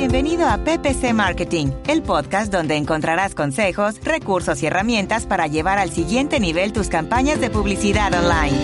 Bienvenido 0.00 0.48
a 0.48 0.56
PPC 0.56 1.12
Marketing, 1.12 1.66
el 1.86 2.02
podcast 2.02 2.50
donde 2.50 2.74
encontrarás 2.74 3.34
consejos, 3.34 4.00
recursos 4.02 4.62
y 4.62 4.66
herramientas 4.66 5.26
para 5.26 5.46
llevar 5.46 5.78
al 5.78 5.90
siguiente 5.90 6.40
nivel 6.40 6.72
tus 6.72 6.88
campañas 6.88 7.38
de 7.38 7.50
publicidad 7.50 8.10
online. 8.14 8.56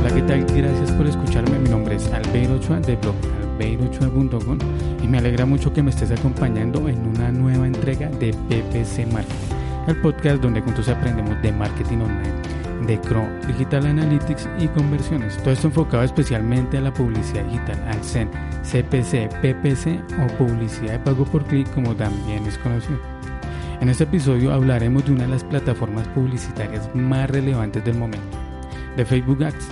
Hola, 0.00 0.14
¿qué 0.14 0.22
tal? 0.22 0.44
Gracias 0.46 0.92
por 0.92 1.06
escucharme. 1.06 1.58
Mi 1.58 1.68
nombre 1.68 1.96
es 1.96 2.10
Albeiro 2.10 2.54
Ochoa 2.54 2.80
de 2.80 2.96
blog 2.96 3.16
albeirochoa.com 3.52 4.58
y 5.02 5.06
me 5.06 5.18
alegra 5.18 5.44
mucho 5.44 5.70
que 5.70 5.82
me 5.82 5.90
estés 5.90 6.10
acompañando 6.10 6.88
en 6.88 7.06
una 7.06 7.30
nueva 7.32 7.66
entrega 7.66 8.08
de 8.08 8.32
PPC 8.32 9.12
Marketing, 9.12 9.56
el 9.88 10.00
podcast 10.00 10.40
donde 10.40 10.62
juntos 10.62 10.88
aprendemos 10.88 11.40
de 11.42 11.52
marketing 11.52 11.98
online 11.98 12.53
de 12.86 13.00
CRO, 13.00 13.26
Digital 13.46 13.86
Analytics 13.86 14.48
y 14.58 14.68
conversiones. 14.68 15.36
Todo 15.38 15.50
esto 15.52 15.68
enfocado 15.68 16.02
especialmente 16.02 16.78
a 16.78 16.82
la 16.82 16.92
publicidad 16.92 17.44
digital, 17.44 17.82
al 17.88 18.00
CPC, 18.00 19.28
PPC 19.40 20.00
o 20.22 20.26
publicidad 20.38 20.92
de 20.92 20.98
pago 20.98 21.24
por 21.24 21.44
clic 21.44 21.72
como 21.74 21.94
también 21.94 22.44
es 22.46 22.58
conocido. 22.58 22.98
En 23.80 23.88
este 23.88 24.04
episodio 24.04 24.52
hablaremos 24.52 25.04
de 25.04 25.12
una 25.12 25.24
de 25.24 25.30
las 25.30 25.44
plataformas 25.44 26.06
publicitarias 26.08 26.88
más 26.94 27.30
relevantes 27.30 27.84
del 27.84 27.96
momento, 27.96 28.38
de 28.96 29.04
Facebook 29.04 29.42
Ads 29.44 29.68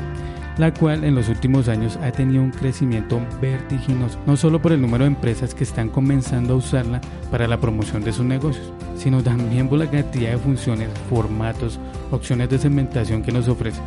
la 0.58 0.72
cual 0.72 1.04
en 1.04 1.14
los 1.14 1.28
últimos 1.28 1.68
años 1.68 1.98
ha 2.02 2.12
tenido 2.12 2.42
un 2.42 2.50
crecimiento 2.50 3.20
vertiginoso, 3.40 4.18
no 4.26 4.36
solo 4.36 4.60
por 4.60 4.72
el 4.72 4.80
número 4.80 5.04
de 5.04 5.08
empresas 5.08 5.54
que 5.54 5.64
están 5.64 5.88
comenzando 5.88 6.54
a 6.54 6.56
usarla 6.56 7.00
para 7.30 7.48
la 7.48 7.58
promoción 7.58 8.02
de 8.04 8.12
sus 8.12 8.24
negocios, 8.24 8.72
sino 8.96 9.22
también 9.22 9.68
por 9.68 9.78
la 9.78 9.90
cantidad 9.90 10.32
de 10.32 10.38
funciones, 10.38 10.88
formatos, 11.08 11.78
opciones 12.12 12.48
de 12.48 12.58
segmentación 12.58 13.22
que 13.22 13.32
nos 13.32 13.48
ofrece. 13.48 13.80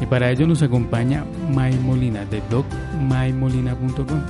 Y 0.00 0.06
para 0.06 0.30
ello 0.30 0.46
nos 0.46 0.62
acompaña 0.62 1.24
May 1.50 1.76
Molina 1.78 2.24
del 2.24 2.42
blog 2.48 2.64
maymolina.com, 3.08 4.22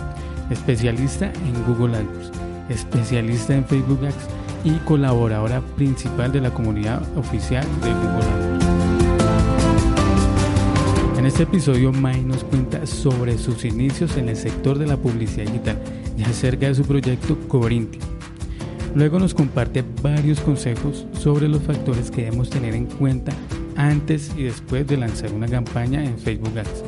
especialista 0.51 1.27
en 1.27 1.65
Google 1.67 1.99
Ads, 1.99 2.33
especialista 2.69 3.55
en 3.55 3.65
Facebook 3.65 4.05
Ads 4.05 4.29
y 4.65 4.73
colaboradora 4.85 5.61
principal 5.77 6.33
de 6.33 6.41
la 6.41 6.53
comunidad 6.53 7.03
oficial 7.17 7.65
de 7.83 7.93
Google 7.93 8.25
Ads. 8.25 8.51
En 11.19 11.27
este 11.27 11.43
episodio, 11.43 11.93
May 11.93 12.23
nos 12.23 12.43
cuenta 12.45 12.87
sobre 12.87 13.37
sus 13.39 13.65
inicios 13.65 14.17
en 14.17 14.31
el 14.31 14.37
sector 14.37 14.79
de 14.79 14.87
la 14.87 14.97
publicidad 14.97 15.47
digital 15.47 15.79
y 16.17 16.25
acerca 16.25 16.67
de 16.69 16.75
su 16.75 16.83
proyecto 16.85 17.37
Corinti. 17.47 18.10
Luego 18.95 19.21
nos 19.21 19.35
comparte 19.35 19.85
varios 20.03 20.41
consejos 20.41 21.07
sobre 21.13 21.49
los 21.49 21.63
factores 21.63 22.11
que 22.11 22.25
debemos 22.25 22.51
tener 22.51 22.75
en 22.75 22.87
cuenta 22.87 23.33
antes 23.77 24.33
y 24.37 24.45
después 24.45 24.87
de 24.87 24.97
lanzar 24.97 25.33
una 25.33 25.47
campaña 25.47 26.05
en 26.05 26.19
Facebook 26.19 26.59
Ads, 26.59 26.85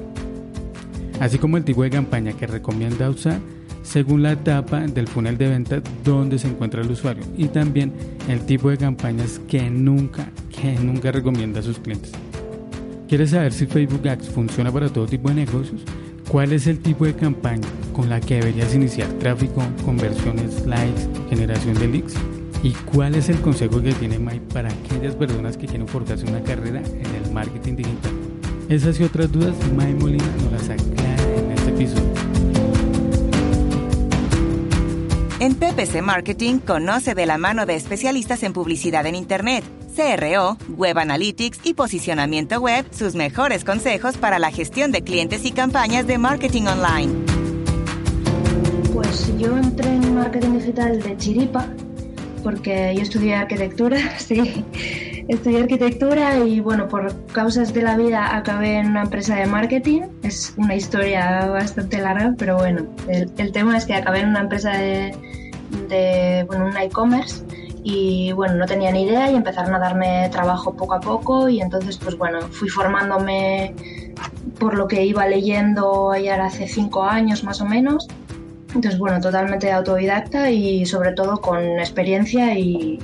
así 1.21 1.39
como 1.39 1.57
el 1.57 1.65
tipo 1.65 1.83
de 1.83 1.91
campaña 1.91 2.33
que 2.33 2.47
recomienda 2.47 3.09
usar 3.09 3.39
según 3.83 4.23
la 4.23 4.33
etapa 4.33 4.81
del 4.81 5.09
funnel 5.09 5.39
de 5.39 5.49
venta 5.49 5.83
donde 6.05 6.39
se 6.39 6.49
encuentra 6.49 6.83
el 6.83 6.91
usuario 6.91 7.25
y 7.37 7.47
también 7.47 7.93
el 8.29 8.45
tipo 8.47 8.69
de 8.71 8.79
campañas 8.79 9.41
que 9.49 9.71
nunca, 9.71 10.29
que 10.51 10.73
nunca 10.75 11.13
recomienda 11.13 11.61
a 11.61 11.63
sus 11.63 11.79
clientes. 11.79 12.13
¿Quieres 13.09 13.31
saber 13.31 13.53
si 13.53 13.67
Facebook 13.67 14.09
Ads 14.09 14.29
funciona 14.29 14.73
para 14.73 14.89
todo 14.89 15.07
tipo 15.07 15.29
de 15.29 15.37
negocios? 15.37 15.83
¿Cuál 16.29 16.53
es 16.53 16.67
el 16.67 16.81
tipo 16.81 17.05
de 17.05 17.15
campaña 17.15 17.69
con 17.93 18.09
la 18.09 18.21
que 18.21 18.37
deberías 18.37 18.75
iniciar 18.75 19.09
tráfico, 19.15 19.63
conversiones, 19.85 20.67
likes, 20.67 21.09
generación 21.31 21.75
de 21.75 21.89
leads? 21.89 22.15
¿Y 22.63 22.71
cuál 22.73 23.15
es 23.15 23.29
el 23.29 23.41
consejo 23.41 23.83
que 23.83 23.93
tiene 23.93 24.19
Mike 24.19 24.47
para 24.53 24.69
aquellas 24.69 25.15
personas 25.15 25.57
que 25.57 25.67
quieren 25.67 25.89
forjarse 25.89 26.27
una 26.27 26.43
carrera 26.43 26.81
en 26.81 27.15
el 27.15 27.33
marketing 27.33 27.77
digital? 27.77 28.13
Esas 28.69 28.99
y 29.01 29.05
otras 29.05 29.31
dudas, 29.31 29.55
Mike 29.77 29.95
Molina 29.95 30.25
nos 30.43 30.53
las 30.53 30.71
aclara 30.71 31.37
en 31.37 31.53
este 31.53 31.71
episodio. 31.71 32.13
En 35.41 35.57
PPC 35.57 36.03
Marketing 36.03 36.59
conoce 36.59 37.17
de 37.17 37.27
la 37.27 37.37
mano 37.37 37.67
de 37.67 37.75
especialistas 37.75 38.45
en 38.45 38.53
publicidad 38.53 39.07
en 39.07 39.17
Internet 39.17 39.65
CRO, 39.95 40.57
Web 40.69 40.99
Analytics 40.99 41.61
y 41.65 41.75
posicionamiento 41.75 42.61
web 42.61 42.87
sus 42.93 43.15
mejores 43.15 43.65
consejos 43.65 44.17
para 44.17 44.39
la 44.39 44.51
gestión 44.51 44.93
de 44.93 45.03
clientes 45.03 45.45
y 45.45 45.53
campañas 45.53 46.07
de 46.07 46.19
marketing 46.19 46.63
online. 46.63 47.32
Yo 49.43 49.59
entré 49.59 49.89
en 49.93 50.15
marketing 50.15 50.53
digital 50.53 51.03
de 51.03 51.17
chiripa 51.17 51.67
porque 52.45 52.95
yo 52.95 53.03
estudié 53.03 53.35
arquitectura, 53.35 53.99
sí, 54.19 54.65
estudié 55.27 55.63
arquitectura 55.63 56.39
y 56.39 56.61
bueno, 56.61 56.87
por 56.87 57.13
causas 57.27 57.75
de 57.75 57.83
la 57.83 57.97
vida 57.97 58.37
acabé 58.37 58.77
en 58.77 58.91
una 58.91 59.03
empresa 59.03 59.35
de 59.35 59.47
marketing. 59.47 60.03
Es 60.23 60.55
una 60.57 60.77
historia 60.77 61.47
bastante 61.47 61.99
larga, 61.99 62.37
pero 62.39 62.57
bueno, 62.57 62.87
el, 63.09 63.51
tema 63.51 63.77
es 63.77 63.85
que 63.85 63.95
acabé 63.95 64.21
en 64.21 64.29
una 64.29 64.43
empresa 64.43 64.71
de, 64.79 65.13
de 65.89 66.45
bueno, 66.47 66.67
un 66.67 66.77
e-commerce 66.77 67.45
y 67.83 68.31
bueno, 68.31 68.55
no 68.55 68.67
tenía 68.67 68.93
ni 68.93 69.03
idea 69.03 69.29
y 69.29 69.35
empezaron 69.35 69.75
a 69.75 69.81
darme 69.81 70.29
trabajo 70.31 70.73
poco 70.77 70.95
a 70.95 71.01
poco 71.01 71.49
y 71.49 71.61
entonces 71.61 71.99
pues 71.99 72.17
bueno, 72.17 72.43
fui 72.43 72.69
formándome 72.69 73.75
por 74.61 74.75
lo 74.75 74.87
que 74.87 75.05
iba 75.05 75.27
leyendo 75.27 76.13
ayer 76.13 76.41
hace 76.41 76.69
cinco 76.69 77.03
años 77.03 77.43
más 77.43 77.61
o 77.61 77.65
menos. 77.65 78.07
Entonces 78.75 78.99
bueno, 78.99 79.21
totalmente 79.21 79.71
autodidacta 79.71 80.51
y 80.51 80.87
sobre 80.87 81.13
todo 81.13 81.41
con 81.41 81.61
experiencia 81.79 82.59
y, 82.59 82.99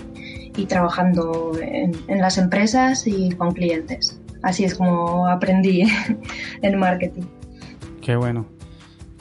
trabajando 0.69 1.53
en, 1.61 1.93
las 2.19 2.37
empresas 2.37 3.07
y 3.07 3.31
con 3.31 3.53
clientes. 3.53 4.21
Así 4.43 4.65
es 4.65 4.75
como 4.75 5.29
aprendí 5.29 5.85
en 6.63 6.79
marketing. 6.79 7.23
Qué 8.01 8.17
bueno, 8.17 8.47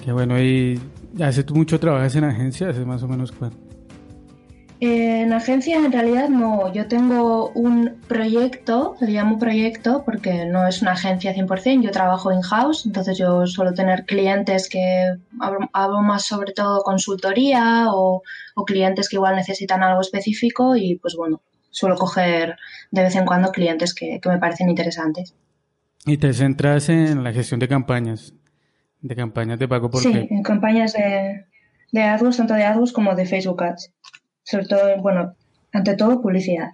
qué 0.04 0.12
bueno. 0.12 0.42
¿Y 0.42 0.80
hace 1.22 1.46
mucho 1.54 1.80
trabajas 1.80 2.16
en 2.16 2.24
agencias? 2.24 2.72
¿Hace 2.72 2.86
más 2.86 3.04
o 3.04 3.08
menos 3.08 3.32
cuánto? 3.32 3.67
En 4.80 5.34
agencia 5.34 5.78
en 5.78 5.92
realidad 5.92 6.30
no, 6.30 6.72
yo 6.72 6.88
tengo 6.88 7.50
un 7.50 7.96
proyecto, 8.08 8.96
le 9.00 9.12
llamo 9.12 9.40
proyecto 9.40 10.04
porque 10.06 10.46
no 10.46 10.68
es 10.68 10.84
una 10.84 10.92
agencia 10.92 11.34
100%, 11.34 11.82
yo 11.82 11.90
trabajo 11.90 12.32
in-house, 12.32 12.86
entonces 12.86 13.18
yo 13.18 13.48
suelo 13.48 13.74
tener 13.74 14.06
clientes 14.06 14.70
que 14.70 15.16
hago 15.74 16.02
más 16.04 16.26
sobre 16.26 16.54
todo 16.54 16.84
consultoría 16.84 17.88
o, 17.90 18.22
clientes 18.68 19.10
que 19.10 19.16
igual 19.16 19.36
necesitan 19.36 19.82
algo 19.82 20.02
específico 20.02 20.76
y 20.76 20.98
pues 20.98 21.16
bueno, 21.16 21.42
suelo 21.72 21.96
coger 21.96 22.56
de 22.92 23.02
vez 23.02 23.16
en 23.16 23.26
cuando 23.26 23.52
clientes 23.52 23.96
que, 23.96 24.20
me 24.26 24.38
parecen 24.38 24.70
interesantes. 24.70 25.34
¿Y 26.06 26.18
te 26.18 26.34
centras 26.34 26.90
en 26.90 27.24
la 27.24 27.34
gestión 27.34 27.60
de 27.60 27.68
campañas? 27.68 28.34
¿De 29.02 29.16
campañas 29.16 29.58
de 29.58 29.68
pago 29.68 29.90
por 29.90 30.02
Sí, 30.02 30.28
en 30.30 30.44
campañas 30.44 30.94
de, 30.94 31.46
de 31.92 32.04
AdWords, 32.04 32.38
tanto 32.38 32.54
de 32.54 32.64
AdWords 32.64 32.94
como 32.94 33.16
de 33.16 33.26
Facebook 33.26 33.64
Ads 33.64 33.92
sobre 34.48 34.66
todo, 34.66 35.02
bueno, 35.02 35.34
ante 35.74 35.96
todo 35.96 36.22
publicidad. 36.22 36.72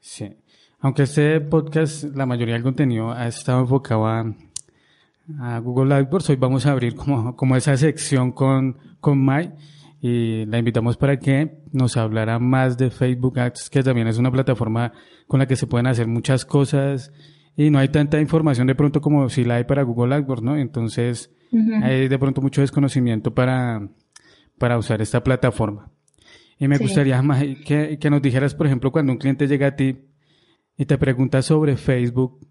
Sí. 0.00 0.32
Aunque 0.78 1.02
este 1.02 1.40
podcast, 1.40 2.04
la 2.14 2.24
mayoría 2.24 2.54
del 2.54 2.62
contenido 2.62 3.10
ha 3.10 3.26
estado 3.26 3.60
enfocado 3.60 4.06
a, 4.06 4.32
Google 5.62 5.94
AdWords, 5.94 6.30
hoy 6.30 6.36
vamos 6.36 6.66
a 6.66 6.72
abrir 6.72 6.96
como, 6.96 7.36
como 7.36 7.54
esa 7.54 7.76
sección 7.76 8.32
con, 8.32 8.78
con 9.00 9.16
Mai 9.24 9.52
y 10.00 10.44
la 10.46 10.58
invitamos 10.58 10.96
para 10.96 11.20
que 11.20 11.62
nos 11.70 11.96
hablara 11.96 12.40
más 12.40 12.76
de 12.76 12.90
Facebook 12.90 13.38
Ads, 13.38 13.70
que 13.70 13.84
también 13.84 14.08
es 14.08 14.18
una 14.18 14.32
plataforma 14.32 14.92
con 15.28 15.38
la 15.38 15.46
que 15.46 15.54
se 15.54 15.68
pueden 15.68 15.86
hacer 15.86 16.08
muchas 16.08 16.44
cosas 16.44 17.12
y 17.56 17.70
no 17.70 17.78
hay 17.78 17.90
tanta 17.90 18.20
información 18.20 18.66
de 18.66 18.74
pronto 18.74 19.00
como 19.00 19.28
si 19.28 19.44
la 19.44 19.56
hay 19.56 19.64
para 19.64 19.84
Google 19.84 20.16
AdWords, 20.16 20.42
¿no? 20.42 20.56
Entonces 20.56 21.30
hay 21.80 22.08
de 22.08 22.18
pronto 22.18 22.40
mucho 22.40 22.62
desconocimiento 22.62 23.32
para, 23.32 23.88
para 24.58 24.78
usar 24.78 25.00
esta 25.00 25.22
plataforma. 25.22 25.92
Y 26.60 26.68
me 26.68 26.76
gustaría 26.76 27.20
más 27.22 27.42
que, 27.64 27.98
que, 27.98 28.10
nos 28.10 28.20
dijeras, 28.20 28.54
por 28.54 28.66
ejemplo, 28.66 28.92
cuando 28.92 29.12
un 29.12 29.18
cliente 29.18 29.48
llega 29.48 29.68
a 29.68 29.76
ti 29.76 29.96
y 30.76 30.84
te 30.84 30.98
pregunta 30.98 31.40
sobre 31.40 31.78
Facebook, 31.78 32.46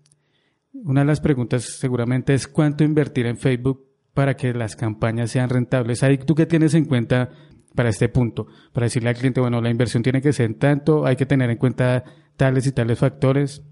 una 0.73 1.01
de 1.01 1.06
las 1.06 1.21
preguntas 1.21 1.77
seguramente 1.79 2.33
es 2.33 2.47
cuánto 2.47 2.83
invertir 2.83 3.27
en 3.27 3.38
Facebook 3.38 3.88
para 4.15 4.35
que 4.35 4.51
las 4.51 4.75
campañas 4.75 5.29
sean 5.29 5.47
rentables. 5.47 6.01
Ahí 6.01 6.17
tú 6.17 6.33
qué 6.33 6.47
tienes 6.47 6.73
en 6.73 6.85
cuenta 6.85 7.29
para 7.75 7.89
este 7.89 8.09
punto, 8.09 8.47
para 8.73 8.85
decirle 8.85 9.09
al 9.09 9.15
cliente, 9.15 9.41
bueno, 9.41 9.61
la 9.61 9.69
inversión 9.69 10.01
tiene 10.01 10.23
que 10.23 10.33
ser 10.33 10.47
en 10.47 10.57
tanto, 10.57 11.05
hay 11.05 11.15
que 11.15 11.27
tener 11.27 11.51
en 11.51 11.57
cuenta 11.57 12.03
tales 12.35 12.65
y 12.65 12.71
tales 12.71 12.97
factores. 12.97 13.63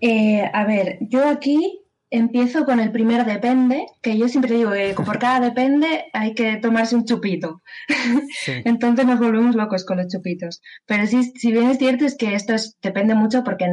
Eh, 0.00 0.42
a 0.52 0.66
ver, 0.66 0.98
yo 1.02 1.28
aquí 1.28 1.77
Empiezo 2.10 2.64
con 2.64 2.80
el 2.80 2.90
primer 2.90 3.26
depende, 3.26 3.86
que 4.00 4.16
yo 4.16 4.28
siempre 4.28 4.54
digo 4.54 4.72
que 4.72 4.94
por 4.94 5.18
cada 5.18 5.40
depende 5.40 6.06
hay 6.14 6.34
que 6.34 6.56
tomarse 6.56 6.96
un 6.96 7.04
chupito. 7.04 7.62
Entonces 8.46 9.04
nos 9.04 9.18
volvemos 9.18 9.54
locos 9.54 9.84
con 9.84 9.98
los 9.98 10.08
chupitos. 10.08 10.62
Pero 10.86 11.06
sí, 11.06 11.32
si 11.36 11.52
bien 11.52 11.70
es 11.70 11.78
cierto 11.78 12.06
es 12.06 12.16
que 12.16 12.34
esto 12.34 12.54
depende 12.82 13.14
mucho 13.14 13.44
porque 13.44 13.66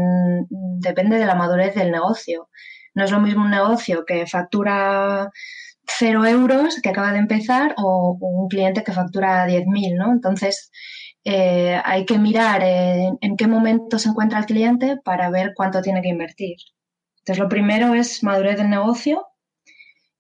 depende 0.79 1.17
de 1.17 1.25
la 1.25 1.35
madurez 1.35 1.75
del 1.75 1.91
negocio. 1.91 2.49
No 2.93 3.05
es 3.05 3.11
lo 3.11 3.21
mismo 3.21 3.43
un 3.43 3.51
negocio 3.51 4.05
que 4.05 4.25
factura 4.27 5.29
cero 5.87 6.25
euros 6.25 6.79
que 6.81 6.89
acaba 6.89 7.13
de 7.13 7.19
empezar 7.19 7.73
o, 7.77 8.17
un 8.19 8.49
cliente 8.49 8.83
que 8.83 8.91
factura 8.91 9.47
10.000, 9.47 9.97
¿no? 9.97 10.11
Entonces 10.11 10.71
eh, 11.23 11.79
hay 11.83 12.05
que 12.05 12.17
mirar 12.19 12.63
en 12.63 13.37
qué 13.37 13.47
momento 13.47 13.99
se 13.99 14.09
encuentra 14.09 14.39
el 14.39 14.45
cliente 14.45 14.97
para 15.03 15.29
ver 15.29 15.53
cuánto 15.55 15.81
tiene 15.81 16.01
que 16.01 16.09
invertir. 16.09 16.57
Entonces, 17.25 17.41
lo 17.41 17.49
primero 17.49 17.95
es 17.95 18.21
madurez 18.21 18.55
del 18.57 18.69
negocio 18.69 19.25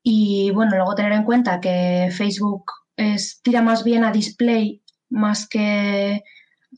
y, 0.01 0.49
bueno, 0.49 0.75
luego 0.75 0.95
tener 0.95 1.11
en 1.11 1.23
cuenta 1.23 1.61
que 1.61 2.09
Facebook 2.11 2.65
es, 2.97 3.41
tira 3.43 3.61
más 3.61 3.83
bien 3.83 4.03
a 4.03 4.11
display 4.11 4.81
más 5.07 5.47
que 5.47 6.23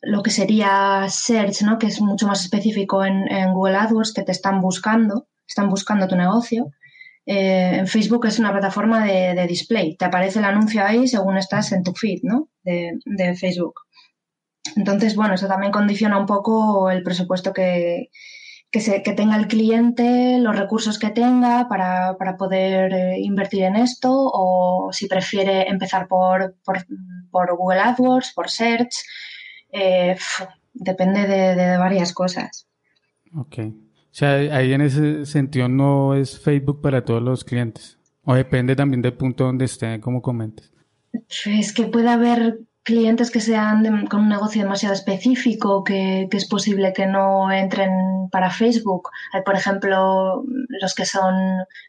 lo 0.01 0.21
que 0.23 0.31
sería 0.31 1.05
search, 1.07 1.61
¿no? 1.61 1.79
que 1.79 1.87
es 1.87 2.01
mucho 2.01 2.27
más 2.27 2.41
específico 2.43 3.05
en, 3.05 3.53
Google 3.53 3.77
AdWords, 3.77 4.13
que 4.13 4.23
te 4.23 4.33
están 4.33 4.59
buscando, 4.59 5.29
están 5.47 5.69
buscando 5.69 6.09
tu 6.09 6.17
negocio. 6.17 6.71
Eh, 7.25 7.77
en 7.77 7.87
Facebook 7.87 8.25
es 8.25 8.37
una 8.37 8.51
plataforma 8.51 9.05
de, 9.05 9.47
display, 9.47 9.95
te 9.95 10.05
aparece 10.05 10.39
el 10.39 10.45
anuncio 10.45 10.83
ahí 10.83 11.07
según 11.07 11.37
estás 11.37 11.71
en 11.71 11.83
tu 11.83 11.93
feed 11.93 12.19
¿no? 12.23 12.49
de, 12.63 12.99
de 13.05 13.33
Facebook. 13.33 13.75
Entonces, 14.75 15.15
bueno, 15.15 15.35
eso 15.35 15.47
también 15.47 15.71
condiciona 15.71 16.19
un 16.19 16.25
poco 16.25 16.91
el 16.91 17.01
presupuesto 17.01 17.53
que, 17.53 18.09
que, 18.71 18.81
se, 18.81 19.01
que 19.01 19.13
tenga 19.13 19.37
el 19.37 19.47
cliente 19.47 20.39
los 20.39 20.57
recursos 20.57 20.99
que 20.99 21.09
tenga 21.09 21.67
para, 21.69 22.17
para 22.17 22.37
poder 22.37 22.93
eh, 22.93 23.19
invertir 23.19 23.63
en 23.63 23.75
esto 23.75 24.11
o 24.11 24.89
si 24.91 25.07
prefiere 25.07 25.69
empezar 25.69 26.07
por, 26.07 26.55
por, 26.63 26.85
por 27.31 27.55
Google 27.55 27.79
AdWords, 27.79 28.33
por 28.33 28.49
Search. 28.49 28.95
Eh, 29.71 30.17
depende 30.73 31.27
de, 31.27 31.55
de, 31.55 31.77
varias 31.77 32.13
cosas. 32.13 32.67
Ok. 33.33 33.59
O 33.59 34.19
sea, 34.19 34.33
ahí 34.33 34.73
en 34.73 34.81
ese 34.81 35.25
sentido 35.25 35.69
no 35.69 36.15
es 36.15 36.39
Facebook 36.39 36.81
para 36.81 37.05
todos 37.05 37.21
los 37.21 37.43
clientes. 37.43 37.97
O 38.23 38.33
depende 38.33 38.75
también 38.75 39.01
del 39.01 39.13
punto 39.13 39.45
donde 39.45 39.65
esté, 39.65 39.99
como 40.01 40.21
comentes. 40.21 40.73
Es 41.45 41.73
que 41.73 41.83
puede 41.83 42.09
haber 42.09 42.59
clientes 42.87 43.31
que 43.31 43.41
sean 43.41 44.07
con 44.07 44.21
un 44.21 44.29
negocio 44.29 44.63
demasiado 44.63 44.95
específico, 44.95 45.83
que, 45.83 46.29
es 46.31 46.47
posible 46.47 46.93
que 46.93 47.05
no 47.05 47.51
entren 47.51 47.91
para 48.31 48.49
Facebook. 48.49 49.09
Hay, 49.33 49.41
por 49.41 49.55
ejemplo, 49.55 50.41
los 50.81 50.95
que 50.95 51.03
son 51.03 51.35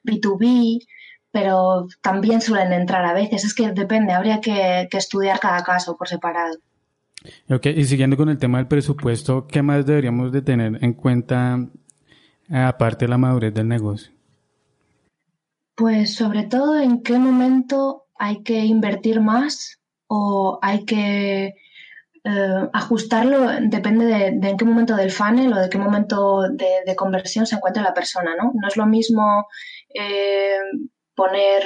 B2B, 0.02 0.84
pero 1.30 1.86
también 2.02 2.40
suelen 2.40 2.72
entrar 2.72 3.04
a 3.04 3.12
veces. 3.12 3.44
Es 3.44 3.54
que 3.54 3.70
depende, 3.70 4.12
habría 4.12 4.40
que, 4.40 4.88
estudiar 4.90 5.38
cada 5.38 5.62
caso 5.62 5.96
por 5.96 6.08
separado. 6.08 6.58
Ok, 7.48 7.66
y 7.66 7.84
siguiendo 7.84 8.16
con 8.16 8.28
el 8.28 8.38
tema 8.38 8.58
del 8.58 8.66
presupuesto, 8.66 9.46
¿qué 9.46 9.62
más 9.62 9.86
deberíamos 9.86 10.32
de 10.32 10.42
tener 10.42 10.82
en 10.82 10.94
cuenta 10.94 11.64
eh, 12.50 12.58
aparte 12.58 13.04
de 13.04 13.10
la 13.10 13.18
madurez 13.18 13.54
del 13.54 13.68
negocio? 13.68 14.12
Pues 15.76 16.16
sobre 16.16 16.42
todo 16.42 16.76
en 16.76 17.04
qué 17.04 17.20
momento 17.20 18.06
hay 18.18 18.42
que 18.42 18.64
invertir 18.64 19.20
más 19.20 19.77
o 20.08 20.58
hay 20.62 20.84
que 20.84 21.54
eh, 22.24 22.68
ajustarlo, 22.72 23.46
depende 23.62 24.04
de, 24.04 24.26
en 24.48 24.56
qué 24.56 24.64
momento 24.64 24.96
del 24.96 25.12
funnel 25.12 25.52
o 25.52 25.60
de 25.60 25.70
qué 25.70 25.78
momento 25.78 26.42
de, 26.50 26.96
conversión 26.96 27.46
se 27.46 27.56
encuentra 27.56 27.82
la 27.82 27.94
persona, 27.94 28.34
¿no? 28.36 28.52
No 28.54 28.68
es 28.68 28.76
lo 28.76 28.86
mismo 28.86 29.46
eh, 29.94 30.58
poner 31.14 31.62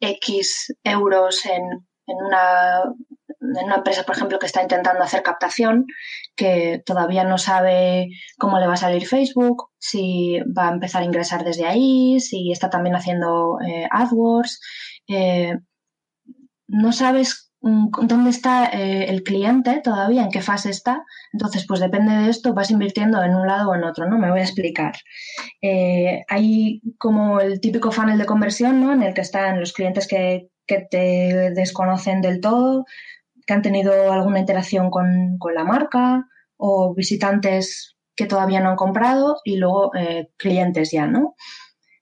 X 0.00 0.74
euros 0.84 1.44
en, 1.46 1.62
en, 2.06 2.16
una, 2.16 2.82
en 3.40 3.64
una 3.64 3.76
empresa, 3.76 4.04
por 4.04 4.16
ejemplo, 4.16 4.38
que 4.38 4.46
está 4.46 4.62
intentando 4.62 5.02
hacer 5.02 5.22
captación, 5.22 5.86
que 6.36 6.82
todavía 6.86 7.24
no 7.24 7.36
sabe 7.36 8.08
cómo 8.38 8.58
le 8.58 8.68
va 8.68 8.74
a 8.74 8.78
salir 8.78 9.06
Facebook, 9.06 9.70
si 9.78 10.38
va 10.56 10.68
a 10.68 10.72
empezar 10.72 11.02
a 11.02 11.06
ingresar 11.06 11.44
desde 11.44 11.66
ahí, 11.66 12.20
si 12.20 12.52
está 12.52 12.70
también 12.70 12.94
haciendo 12.94 13.58
eh, 13.66 13.88
AdWords. 13.90 14.60
no 16.68 16.92
sabes 16.92 17.45
dónde 17.66 18.30
está 18.30 18.66
eh, 18.66 19.06
el 19.08 19.22
cliente 19.24 19.80
todavía, 19.82 20.22
en 20.22 20.30
qué 20.30 20.40
fase 20.40 20.70
está. 20.70 21.04
Entonces, 21.32 21.66
pues 21.66 21.80
depende 21.80 22.14
de 22.14 22.30
esto, 22.30 22.54
vas 22.54 22.70
invirtiendo 22.70 23.22
en 23.22 23.34
un 23.34 23.46
lado 23.46 23.70
o 23.70 23.74
en 23.74 23.84
otro, 23.84 24.08
¿no? 24.08 24.18
Me 24.18 24.30
voy 24.30 24.40
a 24.40 24.44
explicar. 24.44 24.94
Eh, 25.60 26.24
hay 26.28 26.80
como 26.98 27.40
el 27.40 27.60
típico 27.60 27.90
funnel 27.90 28.18
de 28.18 28.26
conversión, 28.26 28.80
¿no? 28.80 28.92
En 28.92 29.02
el 29.02 29.14
que 29.14 29.22
están 29.22 29.58
los 29.58 29.72
clientes 29.72 30.06
que, 30.06 30.48
te 30.66 31.52
desconocen 31.54 32.20
del 32.20 32.40
todo, 32.40 32.86
que 33.46 33.54
han 33.54 33.62
tenido 33.62 34.12
alguna 34.12 34.40
interacción 34.40 34.90
con, 34.90 35.38
la 35.54 35.64
marca 35.64 36.26
o 36.56 36.94
visitantes 36.94 37.96
que 38.16 38.26
todavía 38.26 38.60
no 38.60 38.70
han 38.70 38.76
comprado 38.76 39.36
y 39.44 39.56
luego 39.56 39.94
eh, 39.94 40.28
clientes 40.36 40.90
ya, 40.90 41.06
¿no? 41.06 41.34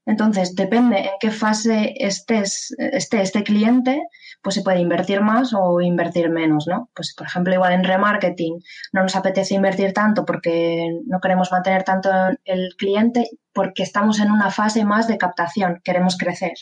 Entonces, 0.07 0.55
depende 0.55 0.99
en 0.99 1.11
qué 1.21 1.31
fase 1.31 1.95
estés, 1.97 2.75
esté 2.79 3.23
este 3.23 3.43
cliente, 3.43 4.03
pues 4.45 4.57
se 4.57 4.63
puede 4.63 4.79
invertir 4.79 5.23
más 5.23 5.55
o 5.55 5.81
invertir 5.81 6.29
menos, 6.29 6.67
¿no? 6.69 6.91
Pues, 6.95 7.15
por 7.17 7.27
ejemplo, 7.27 7.55
igual 7.55 7.73
en 7.73 7.83
remarketing 7.83 8.61
no 8.93 9.03
nos 9.03 9.17
apetece 9.17 9.55
invertir 9.55 9.95
tanto 9.95 10.27
porque 10.27 11.01
no 11.07 11.19
queremos 11.19 11.51
mantener 11.51 11.83
tanto 11.83 12.11
el 12.45 12.75
cliente 12.77 13.31
porque 13.55 13.83
estamos 13.83 14.21
en 14.21 14.31
una 14.31 14.51
fase 14.51 14.85
más 14.85 15.09
de 15.09 15.17
captación, 15.17 15.81
queremos 15.83 16.19
crecer. 16.19 16.53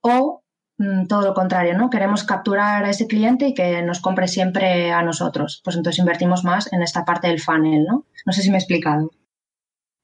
O 0.00 0.42
mm, 0.78 1.06
todo 1.06 1.22
lo 1.22 1.32
contrario, 1.34 1.78
¿no? 1.78 1.90
Queremos 1.90 2.24
capturar 2.24 2.84
a 2.84 2.90
ese 2.90 3.06
cliente 3.06 3.46
y 3.46 3.54
que 3.54 3.82
nos 3.82 4.00
compre 4.00 4.26
siempre 4.26 4.90
a 4.90 5.02
nosotros. 5.02 5.60
Pues 5.62 5.76
entonces 5.76 6.00
invertimos 6.00 6.42
más 6.42 6.72
en 6.72 6.82
esta 6.82 7.04
parte 7.04 7.28
del 7.28 7.40
funnel, 7.40 7.84
¿no? 7.84 8.04
No 8.26 8.32
sé 8.32 8.42
si 8.42 8.50
me 8.50 8.56
he 8.56 8.58
explicado. 8.58 9.12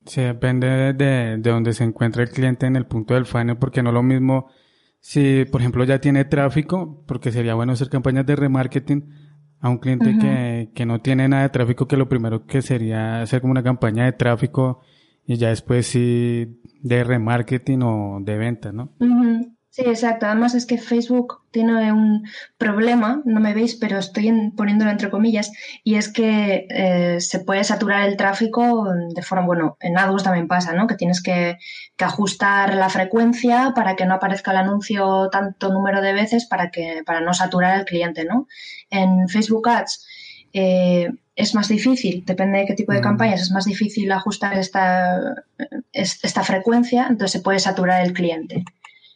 Sí, 0.06 0.20
depende 0.20 0.92
de, 0.92 1.36
de 1.36 1.50
dónde 1.50 1.72
se 1.72 1.82
encuentra 1.82 2.22
el 2.22 2.30
cliente 2.30 2.66
en 2.66 2.76
el 2.76 2.86
punto 2.86 3.14
del 3.14 3.26
funnel, 3.26 3.56
porque 3.56 3.82
no 3.82 3.90
es 3.90 3.94
lo 3.94 4.04
mismo 4.04 4.50
si, 5.02 5.44
por 5.46 5.60
ejemplo, 5.60 5.82
ya 5.84 6.00
tiene 6.00 6.24
tráfico, 6.24 7.02
porque 7.06 7.32
sería 7.32 7.54
bueno 7.54 7.72
hacer 7.72 7.90
campañas 7.90 8.24
de 8.24 8.36
remarketing 8.36 9.10
a 9.60 9.68
un 9.68 9.78
cliente 9.78 10.16
que, 10.16 10.70
que 10.74 10.86
no 10.86 11.00
tiene 11.00 11.28
nada 11.28 11.42
de 11.42 11.48
tráfico, 11.48 11.88
que 11.88 11.96
lo 11.96 12.08
primero 12.08 12.46
que 12.46 12.62
sería 12.62 13.20
hacer 13.20 13.40
como 13.40 13.50
una 13.50 13.64
campaña 13.64 14.04
de 14.04 14.12
tráfico 14.12 14.80
y 15.26 15.36
ya 15.36 15.48
después 15.48 15.88
sí 15.88 16.60
de 16.82 17.02
remarketing 17.04 17.82
o 17.82 18.18
de 18.22 18.38
venta, 18.38 18.72
¿no? 18.72 18.92
Sí, 19.72 19.80
exacto. 19.86 20.26
Además 20.26 20.54
es 20.54 20.66
que 20.66 20.76
Facebook 20.76 21.44
tiene 21.50 21.90
un 21.92 22.28
problema, 22.58 23.22
no 23.24 23.40
me 23.40 23.54
veis, 23.54 23.74
pero 23.74 23.98
estoy 23.98 24.30
poniéndolo 24.54 24.90
entre 24.90 25.08
comillas, 25.08 25.50
y 25.82 25.94
es 25.94 26.12
que 26.12 26.66
eh, 26.68 27.20
se 27.20 27.40
puede 27.40 27.64
saturar 27.64 28.06
el 28.06 28.18
tráfico 28.18 28.86
de 29.14 29.22
forma, 29.22 29.46
bueno, 29.46 29.78
en 29.80 29.96
AdWords 29.96 30.24
también 30.24 30.46
pasa, 30.46 30.74
¿no? 30.74 30.86
Que 30.86 30.96
tienes 30.96 31.22
que, 31.22 31.56
ajustar 31.98 32.74
la 32.74 32.90
frecuencia 32.90 33.72
para 33.74 33.94
que 33.96 34.04
no 34.06 34.14
aparezca 34.14 34.50
el 34.50 34.56
anuncio 34.58 35.30
tanto 35.30 35.72
número 35.72 36.02
de 36.02 36.12
veces 36.12 36.46
para 36.46 36.70
que 36.70 37.02
para 37.06 37.20
no 37.20 37.32
saturar 37.32 37.76
al 37.76 37.84
cliente, 37.84 38.24
¿no? 38.24 38.48
En 38.90 39.28
Facebook 39.28 39.68
Ads 39.68 40.04
eh, 40.52 41.08
es 41.36 41.54
más 41.54 41.68
difícil, 41.68 42.24
depende 42.26 42.58
de 42.58 42.66
qué 42.66 42.74
tipo 42.74 42.92
de 42.92 42.98
mm. 42.98 43.04
campañas, 43.04 43.40
es 43.40 43.52
más 43.52 43.64
difícil 43.64 44.10
ajustar 44.12 44.58
esta, 44.58 45.44
esta 45.92 46.42
frecuencia, 46.42 47.06
entonces 47.08 47.32
se 47.32 47.40
puede 47.40 47.60
saturar 47.60 48.04
el 48.04 48.12
cliente. 48.12 48.64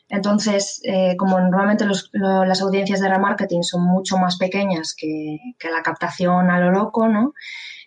Entonces, 0.08 0.80
eh, 0.84 1.16
como 1.16 1.40
normalmente 1.40 1.84
las 2.12 2.62
audiencias 2.62 3.00
de 3.00 3.08
remarketing 3.08 3.64
son 3.64 3.82
mucho 3.82 4.16
más 4.18 4.36
pequeñas 4.38 4.94
que, 4.96 5.38
la 5.70 5.82
captación 5.82 6.50
a 6.50 6.60
lo 6.60 6.70
loco, 6.70 7.08
¿no? 7.08 7.34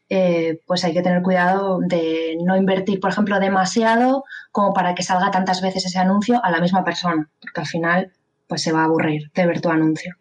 Eh, 0.10 0.60
pues 0.66 0.84
hay 0.84 0.94
que 0.94 1.02
tener 1.02 1.22
cuidado 1.22 1.80
de 1.80 2.38
no 2.44 2.58
invertir, 2.58 3.00
por 3.00 3.12
ejemplo, 3.12 3.40
demasiado 3.40 4.24
como 4.52 4.74
para 4.74 4.96
que 4.96 5.04
salga 5.04 5.32
tantas 5.32 5.62
veces 5.62 5.86
ese 5.86 6.00
anuncio 6.00 6.44
a 6.44 6.52
la 6.52 6.60
misma 6.60 6.84
persona, 6.84 7.30
porque 7.40 7.62
al 7.62 7.68
final 7.68 8.12
pues 8.48 8.64
se 8.64 8.72
va 8.72 8.82
a 8.82 8.86
aburrir 8.86 9.32
de 9.34 9.46
ver 9.46 9.62
tu 9.62 9.70
anuncio. 9.70 10.16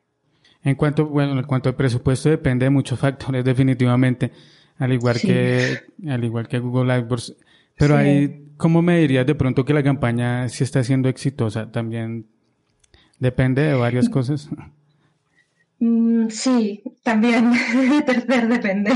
En 0.62 0.74
cuanto, 0.74 1.06
bueno, 1.06 1.32
en 1.32 1.46
cuanto 1.46 1.70
al 1.70 1.74
presupuesto 1.74 2.28
depende 2.28 2.66
de 2.66 2.70
muchos 2.70 2.98
factores 2.98 3.44
definitivamente, 3.44 4.30
al 4.78 4.92
igual 4.92 5.18
que 5.20 5.80
al 6.06 6.22
igual 6.22 6.46
que 6.46 6.58
Google 6.60 6.92
AdWords, 6.92 7.34
pero 7.78 7.96
hay 7.96 8.48
¿Cómo 8.58 8.82
me 8.82 8.98
dirías 8.98 9.24
de 9.24 9.36
pronto 9.36 9.64
que 9.64 9.72
la 9.72 9.84
campaña 9.84 10.48
si 10.48 10.64
está 10.64 10.82
siendo 10.82 11.08
exitosa? 11.08 11.70
También 11.70 12.26
depende 13.20 13.62
de 13.62 13.74
varias 13.74 14.08
cosas. 14.08 14.48
Mm, 15.78 16.28
sí, 16.28 16.82
también. 17.04 17.52
Tercer 18.06 18.48
depende. 18.48 18.90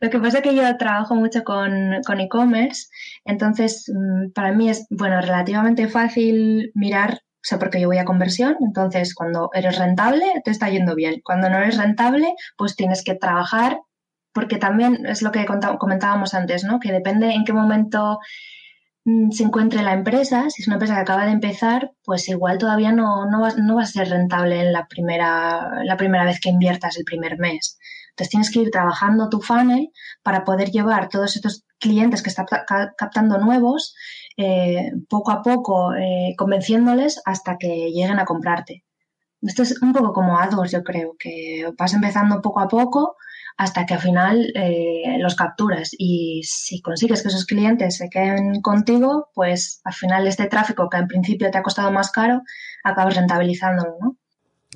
Lo 0.00 0.10
que 0.10 0.20
pasa 0.20 0.38
es 0.38 0.44
que 0.44 0.54
yo 0.54 0.76
trabajo 0.76 1.16
mucho 1.16 1.42
con, 1.42 1.94
e-commerce, 2.20 2.86
entonces 3.24 3.92
mm, 3.92 4.30
para 4.30 4.52
mí 4.52 4.70
es, 4.70 4.86
bueno, 4.90 5.20
relativamente 5.20 5.88
fácil 5.88 6.70
mirar, 6.76 7.14
o 7.14 7.42
sea, 7.42 7.58
porque 7.58 7.80
yo 7.80 7.88
voy 7.88 7.98
a 7.98 8.04
conversión, 8.04 8.58
entonces 8.60 9.12
cuando 9.12 9.50
eres 9.54 9.76
rentable 9.76 10.24
te 10.44 10.52
está 10.52 10.70
yendo 10.70 10.94
bien. 10.94 11.20
Cuando 11.24 11.50
no 11.50 11.58
eres 11.58 11.76
rentable, 11.76 12.32
pues 12.56 12.76
tienes 12.76 13.02
que 13.02 13.16
trabajar, 13.16 13.80
porque 14.38 14.58
también 14.58 15.04
es 15.04 15.20
lo 15.20 15.32
que 15.32 15.44
comentábamos 15.80 16.32
antes, 16.32 16.62
¿no? 16.62 16.78
Que 16.78 16.92
depende 16.92 17.32
en 17.32 17.44
qué 17.44 17.52
momento 17.52 18.20
mm, 19.04 19.32
se 19.32 19.42
encuentre 19.42 19.82
la 19.82 19.94
empresa, 19.94 20.48
si 20.48 20.62
es 20.62 20.68
una 20.68 20.76
empresa 20.76 20.94
que 20.94 21.00
acaba 21.00 21.24
de 21.26 21.32
empezar, 21.32 21.90
pues 22.04 22.28
igual 22.28 22.56
todavía 22.58 22.92
no, 22.92 23.28
no, 23.28 23.40
va, 23.40 23.82
a 23.82 23.86
ser 23.86 24.10
rentable 24.10 24.60
en 24.60 24.72
la 24.72 24.86
primera, 24.86 25.82
la 25.82 25.96
primera 25.96 26.24
vez 26.24 26.38
que 26.38 26.50
inviertas 26.50 26.96
el 26.98 27.04
primer 27.04 27.36
mes. 27.36 27.80
Entonces 28.10 28.30
tienes 28.30 28.52
que 28.52 28.60
ir 28.60 28.70
trabajando 28.70 29.28
tu 29.28 29.40
funnel 29.40 29.90
para 30.22 30.44
poder 30.44 30.70
llevar 30.70 31.08
todos 31.08 31.34
estos 31.34 31.64
clientes 31.80 32.22
que 32.22 32.30
estás 32.30 32.46
captando 32.96 33.38
nuevos 33.38 33.96
eh, 34.36 34.92
poco 35.08 35.32
a 35.32 35.42
poco, 35.42 35.94
eh, 35.96 36.36
convenciéndoles 36.36 37.20
hasta 37.24 37.58
que 37.58 37.90
lleguen 37.90 38.20
a 38.20 38.24
comprarte. 38.24 38.84
Esto 39.42 39.64
es 39.64 39.82
un 39.82 39.92
poco 39.92 40.12
como 40.12 40.38
AdWords, 40.38 40.70
yo 40.70 40.84
creo, 40.84 41.16
que 41.18 41.68
vas 41.76 41.92
empezando 41.92 42.40
poco 42.40 42.60
a 42.60 42.68
poco 42.68 43.16
hasta 43.58 43.84
que 43.86 43.94
al 43.94 44.00
final 44.00 44.52
eh, 44.54 45.18
los 45.18 45.34
capturas. 45.34 45.90
Y 45.98 46.42
si 46.44 46.80
consigues 46.80 47.22
que 47.22 47.28
esos 47.28 47.44
clientes 47.44 47.96
se 47.96 48.08
queden 48.08 48.62
contigo, 48.62 49.30
pues 49.34 49.80
al 49.84 49.92
final 49.92 50.26
este 50.28 50.46
tráfico 50.46 50.88
que 50.88 50.98
en 50.98 51.08
principio 51.08 51.50
te 51.50 51.58
ha 51.58 51.62
costado 51.62 51.90
más 51.90 52.12
caro, 52.12 52.42
acabas 52.84 53.16
rentabilizándolo, 53.16 53.96
¿no? 54.00 54.16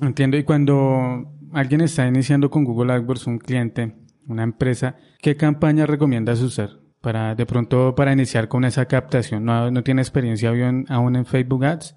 Entiendo. 0.01 0.35
Y 0.35 0.43
cuando 0.43 1.33
alguien 1.53 1.79
está 1.79 2.05
iniciando 2.05 2.51
con 2.51 2.65
Google 2.65 2.91
AdWords, 2.91 3.25
un 3.25 3.39
cliente, 3.39 3.95
una 4.27 4.43
empresa, 4.43 4.97
¿qué 5.21 5.37
campaña 5.37 5.85
recomiendas 5.85 6.41
usar? 6.41 6.81
Para, 6.99 7.35
de 7.35 7.45
pronto, 7.45 7.95
para 7.95 8.11
iniciar 8.11 8.49
con 8.49 8.65
esa 8.65 8.85
captación, 8.85 9.45
no, 9.45 9.71
no 9.71 9.83
tiene 9.83 10.01
experiencia 10.01 10.51
aún 10.89 11.15
en 11.15 11.25
Facebook 11.25 11.63
Ads 11.65 11.95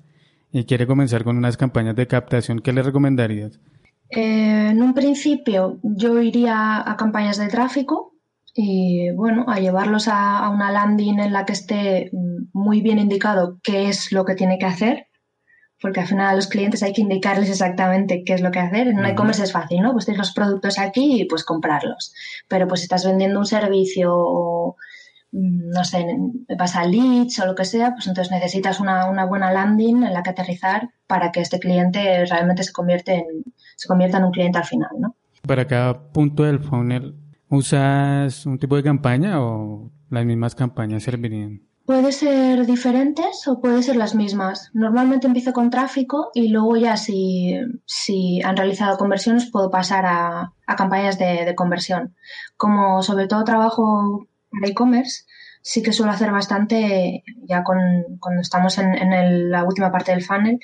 y 0.53 0.65
quiere 0.65 0.87
comenzar 0.87 1.25
con 1.25 1.37
unas 1.37 1.57
campañas 1.57 1.97
de 1.97 2.07
captación, 2.07 2.61
¿qué 2.61 2.73
le 2.73 2.83
recomendarías? 2.83 3.61
Eh, 4.11 4.69
en 4.71 4.83
un 4.83 4.95
principio 4.95 5.79
yo 5.83 6.21
iría 6.21 6.89
a 6.89 6.97
campañas 6.97 7.39
de 7.39 7.49
tráfico 7.49 8.13
y 8.55 9.11
bueno, 9.11 9.45
a 9.49 9.59
llevarlos 9.59 10.09
a, 10.09 10.49
una 10.49 10.71
landing 10.71 11.21
en 11.21 11.33
la 11.33 11.45
que 11.45 11.53
esté 11.53 12.11
muy 12.53 12.81
bien 12.81 12.99
indicado 12.99 13.59
qué 13.63 13.89
es 13.89 14.13
lo 14.13 14.25
que 14.25 14.35
tiene 14.35 14.59
que 14.59 14.67
hacer, 14.67 15.09
porque 15.81 16.01
al 16.01 16.07
final 16.07 16.29
a 16.29 16.35
los 16.35 16.47
clientes 16.47 16.83
hay 16.83 16.93
que 16.93 17.03
indicarles 17.03 17.51
exactamente 17.51 18.23
qué 18.25 18.35
es 18.35 18.41
lo 18.41 18.51
que 18.51 18.61
hacer. 18.61 18.89
En 18.89 18.99
un 18.99 19.07
e-commerce 19.07 19.43
es 19.43 19.53
fácil, 19.53 19.83
¿no? 19.83 19.93
Pues 19.93 20.07
tienes 20.07 20.19
los 20.19 20.33
productos 20.33 20.79
aquí 20.79 21.21
y 21.21 21.25
pues 21.27 21.45
comprarlos. 21.45 22.15
Pero 22.49 22.67
pues 22.67 22.81
si 22.81 22.85
estás 22.85 23.05
vendiendo 23.05 23.39
un 23.39 23.47
servicio 23.47 24.13
o 24.15 24.77
Mm, 24.77 25.06
no 25.37 25.85
sé, 25.85 26.07
vas 26.57 26.77
a 26.77 26.87
leads 26.87 27.39
o 27.41 27.47
lo 27.47 27.55
que 27.55 27.65
sea, 27.65 27.93
pues 27.93 28.07
entonces 28.07 28.33
necesitas 28.33 28.81
una, 28.81 29.25
buena 29.27 29.53
landing 29.53 30.03
en 30.03 30.15
la 30.15 30.23
que 30.23 30.31
aterrizar 30.31 30.91
para 31.07 31.31
que 31.31 31.41
este 31.41 31.59
cliente 31.59 32.25
realmente 32.25 32.63
se, 32.63 32.73
convierte 32.73 33.15
en, 33.17 33.27
se 33.77 33.87
convierta 33.87 34.19
en 34.19 34.25
un 34.25 34.33
cliente 34.33 34.59
al 34.59 34.65
final, 34.65 34.91
¿no? 34.99 35.17
Para 35.47 35.67
cada 35.67 36.11
punto 36.11 36.43
del 36.45 36.61
funnel, 36.61 37.15
¿usas 37.49 38.47
un 38.47 38.59
tipo 38.59 38.77
de 38.77 38.83
campaña 38.83 39.41
o 39.43 39.93
las 40.09 40.25
mismas 40.25 40.55
campañas 40.55 41.03
servirían? 41.03 41.63
Puede 41.85 42.11
ser 42.11 42.67
diferentes 42.67 43.47
o 43.47 43.61
puede 43.61 43.83
ser 43.83 43.95
las 43.95 44.15
mismas. 44.15 44.71
Normalmente 44.73 45.29
empiezo 45.29 45.53
con 45.53 45.71
tráfico 45.71 46.31
y 46.35 46.49
luego 46.49 46.77
ya 46.77 46.97
si, 46.97 47.55
si 47.85 48.43
han 48.43 48.57
realizado 48.57 48.97
conversiones 48.97 49.51
puedo 49.53 49.71
pasar 49.71 50.05
a, 50.07 50.53
campañas 50.77 51.17
de, 51.17 51.45
de, 51.45 51.55
conversión. 51.55 52.17
Como 52.57 53.03
sobre 53.03 53.29
todo 53.29 53.45
trabajo 53.45 54.27
para 54.59 54.71
e-commerce, 54.71 55.25
sí 55.63 55.83
que 55.83 55.93
suelo 55.93 56.13
hacer 56.13 56.31
bastante, 56.31 57.25
ya 57.49 57.65
con, 57.65 57.79
cuando 58.21 58.41
estamos 58.41 58.79
en, 58.79 59.51
la 59.51 59.65
última 59.65 59.91
parte 59.91 60.13
del 60.13 60.23
funnel, 60.23 60.59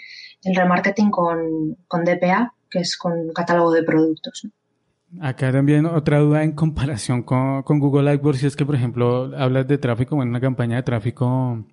el 0.44 0.54
remarketing 0.54 1.10
con, 1.10 1.76
con 1.88 2.04
DPA, 2.04 2.54
que 2.70 2.80
es 2.80 2.96
con 2.96 3.32
catálogo 3.34 3.72
de 3.72 3.82
productos. 3.82 4.48
Acá 5.20 5.52
también 5.52 5.84
otra 5.84 6.20
duda 6.20 6.42
en 6.42 6.52
comparación 6.52 7.22
con, 7.22 7.62
Google 7.62 8.10
AdWords, 8.10 8.38
si 8.38 8.46
es 8.46 8.56
que, 8.56 8.64
por 8.64 8.74
ejemplo, 8.74 9.32
hablas 9.36 9.66
de 9.68 9.76
tráfico 9.76 10.20
en 10.22 10.30
una 10.30 10.40
campaña 10.40 10.76
de 10.76 10.82
tráfico 10.82 11.66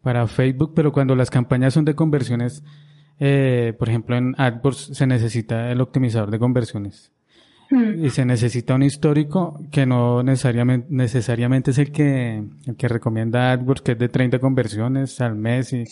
para 0.00 0.26
Facebook, 0.26 0.72
pero 0.74 0.90
cuando 0.90 1.14
las 1.14 1.30
campañas 1.30 1.74
son 1.74 1.84
de 1.84 1.94
conversiones, 1.94 2.64
eh, 3.18 3.74
por 3.78 3.88
ejemplo, 3.88 4.16
en 4.16 4.34
AdWords 4.38 4.96
se 4.96 5.06
necesita 5.06 5.70
el 5.70 5.80
optimizador 5.80 6.30
de 6.30 6.38
conversiones. 6.38 7.12
Y 7.72 8.10
se 8.10 8.24
necesita 8.24 8.74
un 8.74 8.82
histórico 8.82 9.60
que 9.70 9.86
no 9.86 10.22
necesariamente, 10.22 10.86
necesariamente 10.90 11.70
es 11.70 11.78
el 11.78 11.90
que, 11.90 12.44
el 12.66 12.76
que 12.76 12.88
recomienda 12.88 13.52
AdWords, 13.52 13.82
que 13.82 13.92
es 13.92 13.98
de 13.98 14.08
30 14.08 14.38
conversiones 14.40 15.20
al 15.20 15.36
mes 15.36 15.72
y 15.72 15.84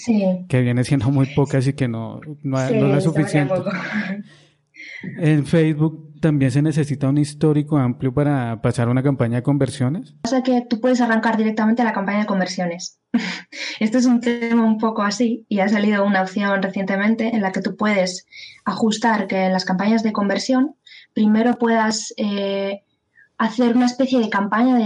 que 0.48 0.60
viene 0.60 0.84
siendo 0.84 1.10
muy 1.10 1.26
pocas 1.34 1.66
y 1.66 1.72
que 1.72 1.88
no, 1.88 2.20
no, 2.42 2.96
es 2.96 3.04
suficiente. 3.04 3.54
En 5.18 5.46
Facebook 5.46 6.20
también 6.20 6.50
se 6.50 6.62
necesita 6.62 7.08
un 7.08 7.18
histórico 7.18 7.78
amplio 7.78 8.12
para 8.12 8.60
pasar 8.60 8.88
una 8.88 9.02
campaña 9.02 9.36
de 9.36 9.42
conversiones. 9.42 10.14
Pasa 10.22 10.42
que 10.42 10.66
tú 10.68 10.80
puedes 10.80 11.00
arrancar 11.00 11.36
directamente 11.36 11.84
la 11.84 11.92
campaña 11.92 12.20
de 12.20 12.26
conversiones. 12.26 12.98
Esto 13.80 13.98
es 13.98 14.06
un 14.06 14.20
tema 14.20 14.64
un 14.64 14.78
poco 14.78 15.02
así 15.02 15.46
y 15.48 15.60
ha 15.60 15.68
salido 15.68 16.04
una 16.04 16.22
opción 16.22 16.62
recientemente 16.62 17.34
en 17.34 17.42
la 17.42 17.52
que 17.52 17.62
tú 17.62 17.76
puedes 17.76 18.26
ajustar 18.64 19.26
que 19.26 19.46
en 19.46 19.52
las 19.52 19.64
campañas 19.64 20.02
de 20.02 20.12
conversión 20.12 20.76
primero 21.14 21.58
puedas 21.58 22.12
eh, 22.16 22.82
hacer 23.38 23.76
una 23.76 23.86
especie 23.86 24.20
de 24.20 24.30
campaña 24.30 24.76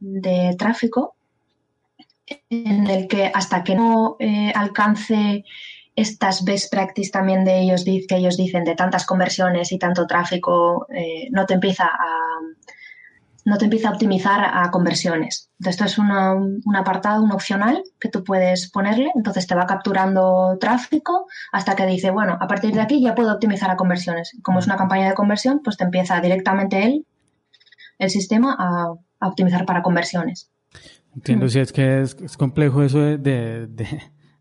de, 0.00 0.56
tráfico 0.58 1.16
en 2.50 2.86
el 2.86 3.06
que 3.06 3.30
hasta 3.32 3.62
que 3.62 3.74
no 3.74 4.16
eh, 4.18 4.52
alcance 4.54 5.44
estas 5.96 6.44
best 6.44 6.72
practices 6.72 7.12
también 7.12 7.44
de 7.44 7.60
ellos 7.60 7.84
que 7.84 8.16
ellos 8.16 8.36
dicen 8.36 8.64
de 8.64 8.74
tantas 8.74 9.06
conversiones 9.06 9.70
y 9.70 9.78
tanto 9.78 10.06
tráfico 10.06 10.86
eh, 10.92 11.28
no 11.30 11.46
te 11.46 11.54
empieza 11.54 11.84
a 11.84 12.40
no 13.44 13.58
te 13.58 13.64
empieza 13.64 13.88
a 13.88 13.92
optimizar 13.92 14.40
a 14.42 14.70
conversiones. 14.70 15.50
Entonces, 15.58 15.80
esto 15.80 15.84
es 15.84 15.98
un 15.98 16.76
apartado, 16.76 17.22
un 17.22 17.32
opcional 17.32 17.82
que 18.00 18.08
tú 18.08 18.24
puedes 18.24 18.70
ponerle. 18.70 19.10
Entonces, 19.14 19.46
te 19.46 19.54
va 19.54 19.66
capturando 19.66 20.56
tráfico 20.58 21.26
hasta 21.52 21.76
que 21.76 21.86
dice, 21.86 22.10
bueno, 22.10 22.38
a 22.40 22.46
partir 22.46 22.72
de 22.72 22.80
aquí 22.80 23.02
ya 23.02 23.14
puedo 23.14 23.32
optimizar 23.32 23.70
a 23.70 23.76
conversiones. 23.76 24.32
Como 24.42 24.60
es 24.60 24.66
una 24.66 24.76
campaña 24.76 25.08
de 25.08 25.14
conversión, 25.14 25.60
pues 25.62 25.76
te 25.76 25.84
empieza 25.84 26.20
directamente 26.20 26.84
él, 26.84 27.06
el 27.98 28.10
sistema, 28.10 28.56
a, 28.58 28.94
optimizar 29.26 29.64
para 29.64 29.82
conversiones. 29.82 30.50
Entiendo, 31.14 31.48
si 31.48 31.58
es 31.58 31.72
que 31.72 32.02
es, 32.02 32.36
complejo 32.36 32.82
eso 32.82 32.98
de, 32.98 33.68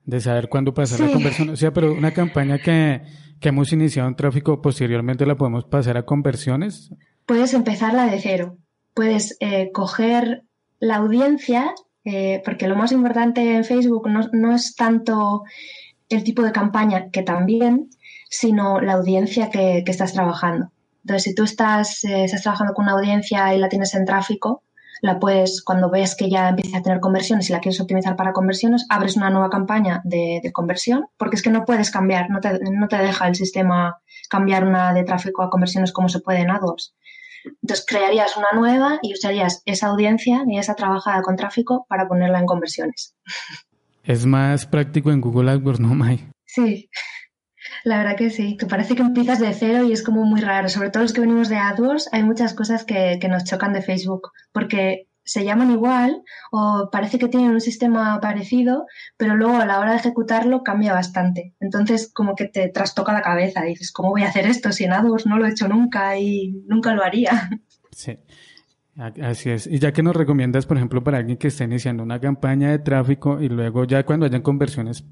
de, 0.06 0.22
saber 0.22 0.50
cuándo 0.50 0.74
pasar 0.74 1.02
la 1.02 1.12
conversión. 1.12 1.50
O 1.50 1.56
sea, 1.56 1.72
pero 1.72 1.94
una 1.94 2.12
campaña 2.12 2.58
que, 2.58 3.02
que 3.40 3.50
hemos 3.50 3.72
iniciado 3.72 4.10
en 4.10 4.16
tráfico, 4.16 4.62
posteriormente 4.62 5.26
la 5.26 5.36
podemos 5.36 5.66
pasar 5.66 5.98
a 5.98 6.04
conversiones. 6.04 6.92
Puedes 7.26 7.54
empezarla 7.54 8.08
de 8.08 8.20
cero 8.20 8.58
puedes 8.94 9.38
eh, 9.40 9.72
coger 9.72 10.44
la 10.80 10.98
audiencia, 10.98 11.74
eh, 12.06 12.42
porque 12.46 12.68
lo 12.68 12.76
más 12.76 12.92
importante 12.92 13.56
en 13.56 13.64
Facebook 13.64 14.10
no, 14.10 14.56
es 14.56 14.76
tanto 14.76 15.44
el 16.10 16.24
tipo 16.24 16.42
de 16.44 16.52
campaña, 16.52 17.10
que 17.10 17.24
también, 17.24 17.90
sino 18.30 18.82
la 18.82 18.94
audiencia 18.94 19.50
que, 19.50 19.84
estás 19.86 20.14
trabajando. 20.14 20.72
Entonces, 21.04 21.24
si 21.24 21.36
tú 21.36 21.44
estás, 21.44 22.04
eh, 22.04 22.26
estás 22.26 22.44
trabajando 22.44 22.74
con 22.74 22.86
una 22.86 22.94
audiencia 22.94 23.54
y 23.56 23.60
la 23.60 23.70
tienes 23.70 23.94
en 23.96 24.06
tráfico, 24.06 24.64
la 25.02 25.20
puedes, 25.20 25.62
cuando 25.62 25.90
ves 25.90 26.16
que 26.16 26.30
ya 26.30 26.48
empieza 26.48 26.78
a 26.78 26.82
tener 26.82 27.02
conversiones 27.02 27.50
y 27.50 27.54
la 27.54 27.60
quieres 27.60 27.82
optimizar 27.82 28.16
para 28.16 28.32
conversiones, 28.32 28.86
abres 28.88 29.18
una 29.18 29.30
nueva 29.30 29.50
campaña 29.50 30.02
de, 30.06 30.50
conversión, 30.54 31.08
porque 31.18 31.36
es 31.36 31.44
que 31.44 31.50
no 31.50 31.66
puedes 31.66 31.92
cambiar, 31.92 32.30
no 32.30 32.40
te, 32.40 32.58
no 32.60 32.88
te, 32.88 32.98
deja 32.98 33.28
el 33.28 33.36
sistema 33.36 34.00
cambiar 34.30 34.66
una 34.66 34.94
de 34.94 35.04
tráfico 35.04 35.44
a 35.44 35.50
conversiones 35.50 35.92
como 35.92 36.08
se 36.08 36.22
puede 36.22 36.40
en 36.40 36.52
AdWords. 36.52 36.96
Entonces 37.62 37.86
crearías 37.88 38.38
una 38.38 38.52
nueva 38.54 39.00
y 39.02 39.14
usarías 39.14 39.62
esa 39.66 39.88
audiencia 39.88 40.44
y 40.48 40.58
esa 40.58 40.76
trabajada 40.76 41.22
con 41.22 41.36
tráfico 41.36 41.86
para 41.90 42.08
ponerla 42.08 42.40
en 42.40 42.46
conversiones. 42.46 43.16
Es 44.04 44.26
más 44.26 44.66
práctico 44.66 45.12
en 45.12 45.22
Google 45.22 45.52
AdWords, 45.52 45.80
¿no, 45.80 45.96
May? 45.96 46.30
Sí, 46.46 46.90
la 47.84 47.98
verdad 47.98 48.16
que 48.16 48.30
sí, 48.30 48.58
que 48.58 48.66
parece 48.66 48.96
que 48.96 49.02
empiezas 49.02 49.40
de 49.40 49.54
cero 49.54 49.86
y 49.86 49.92
es 49.92 50.04
como 50.04 50.24
muy 50.24 50.42
raro. 50.42 50.70
Sobre 50.70 50.90
todo 50.90 51.04
los 51.04 51.14
que 51.14 51.22
venimos 51.22 51.50
de 51.50 51.58
AdWords, 51.58 52.10
hay 52.12 52.24
muchas 52.24 52.54
cosas 52.54 52.86
que, 52.86 53.18
que 53.20 53.28
nos 53.28 53.44
chocan 53.44 53.74
de 53.74 53.82
Facebook, 53.82 54.32
porque 54.52 55.08
se 55.24 55.46
llaman 55.46 55.72
igual 55.72 56.24
o 56.52 56.90
parece 56.92 57.20
que 57.20 57.28
tienen 57.28 57.52
un 57.52 57.62
sistema 57.62 58.20
parecido, 58.20 58.86
pero 59.18 59.36
luego 59.36 59.58
a 59.58 59.66
la 59.66 59.80
hora 59.80 59.92
de 59.92 59.98
ejecutarlo 59.98 60.64
cambia 60.64 60.94
bastante. 60.94 61.56
Entonces, 61.60 62.12
como 62.14 62.36
que 62.36 62.46
te 62.46 62.70
trastoca 62.70 63.14
la 63.14 63.22
cabeza. 63.22 63.64
Dices, 63.64 63.92
¿cómo 63.92 64.10
voy 64.10 64.24
a 64.24 64.30
hacer 64.30 64.46
esto 64.46 64.72
si 64.72 64.84
en 64.84 64.94
AdWords 64.94 65.26
no 65.26 65.38
lo 65.38 65.46
he 65.46 65.52
hecho 65.52 65.68
nunca 65.68 66.18
y 66.18 66.64
nunca 66.68 66.94
lo 66.94 67.04
haría? 67.04 67.50
Sí. 67.96 68.18
Así 68.98 69.52
es. 69.52 69.68
Y 69.68 69.80
ya 69.80 69.92
que 69.92 70.04
nos 70.04 70.16
recomiendas, 70.16 70.66
por 70.66 70.78
ejemplo, 70.78 71.04
para 71.04 71.18
alguien 71.18 71.38
que 71.38 71.48
esté 71.48 71.64
iniciando 71.64 72.04
una 72.04 72.20
campaña 72.20 72.72
de 72.72 72.80
tráfico 72.80 73.40
y 73.40 73.50
luego 73.50 73.86
ya 73.86 74.04
cuando 74.04 74.26
hayan 74.26 74.42
conversiones, 74.42 75.04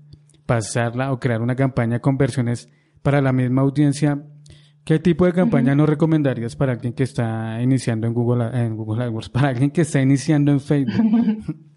pasarla 0.45 1.11
o 1.11 1.19
crear 1.19 1.41
una 1.41 1.55
campaña 1.55 1.93
de 1.93 2.01
conversiones 2.01 2.69
para 3.01 3.21
la 3.21 3.33
misma 3.33 3.61
audiencia, 3.63 4.23
¿Qué 4.83 4.97
tipo 4.99 5.25
de 5.25 5.33
campaña 5.33 5.75
nos 5.75 5.87
recomendarías 5.87 6.55
para 6.55 6.71
alguien 6.71 6.93
que 6.93 7.03
está 7.03 7.61
iniciando 7.61 8.07
en 8.07 8.13
Google, 8.13 8.49
en 8.53 8.75
Google 8.75 9.03
AdWords, 9.03 9.29
para 9.29 9.49
alguien 9.49 9.69
que 9.69 9.81
está 9.81 10.01
iniciando 10.01 10.51
en 10.51 10.59
Facebook? 10.59 11.65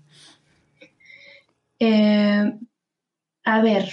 Eh, 1.81 2.53
a 3.45 3.61
ver, 3.61 3.91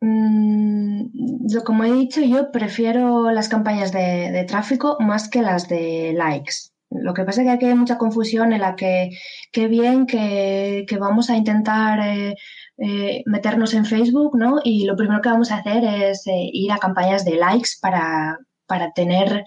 mm, 0.00 1.46
como 1.64 1.84
he 1.84 1.92
dicho, 1.92 2.22
yo 2.22 2.50
prefiero 2.52 3.30
las 3.32 3.48
campañas 3.48 3.92
de, 3.92 4.44
tráfico 4.48 4.96
más 5.00 5.28
que 5.28 5.42
las 5.42 5.68
de 5.68 6.14
likes. 6.16 6.70
Lo 6.90 7.12
que 7.12 7.24
pasa 7.24 7.42
es 7.42 7.48
que 7.48 7.52
aquí 7.52 7.66
hay 7.66 7.74
mucha 7.74 7.98
confusión 7.98 8.52
en 8.52 8.60
la 8.60 8.76
que 8.76 9.10
qué 9.52 9.66
bien 9.68 10.06
que, 10.06 10.86
vamos 10.98 11.28
a 11.28 11.36
intentar 11.36 11.98
eh, 12.00 12.34
eh, 12.78 13.22
meternos 13.26 13.74
en 13.74 13.84
Facebook, 13.84 14.38
¿no? 14.38 14.60
Y 14.64 14.86
lo 14.86 14.96
primero 14.96 15.20
que 15.20 15.28
vamos 15.28 15.50
a 15.50 15.58
hacer 15.58 15.84
es 15.84 16.26
eh, 16.28 16.50
ir 16.52 16.72
a 16.72 16.78
campañas 16.78 17.24
de 17.24 17.36
likes 17.36 17.70
para, 17.82 18.38
para 18.66 18.92
tener 18.92 19.44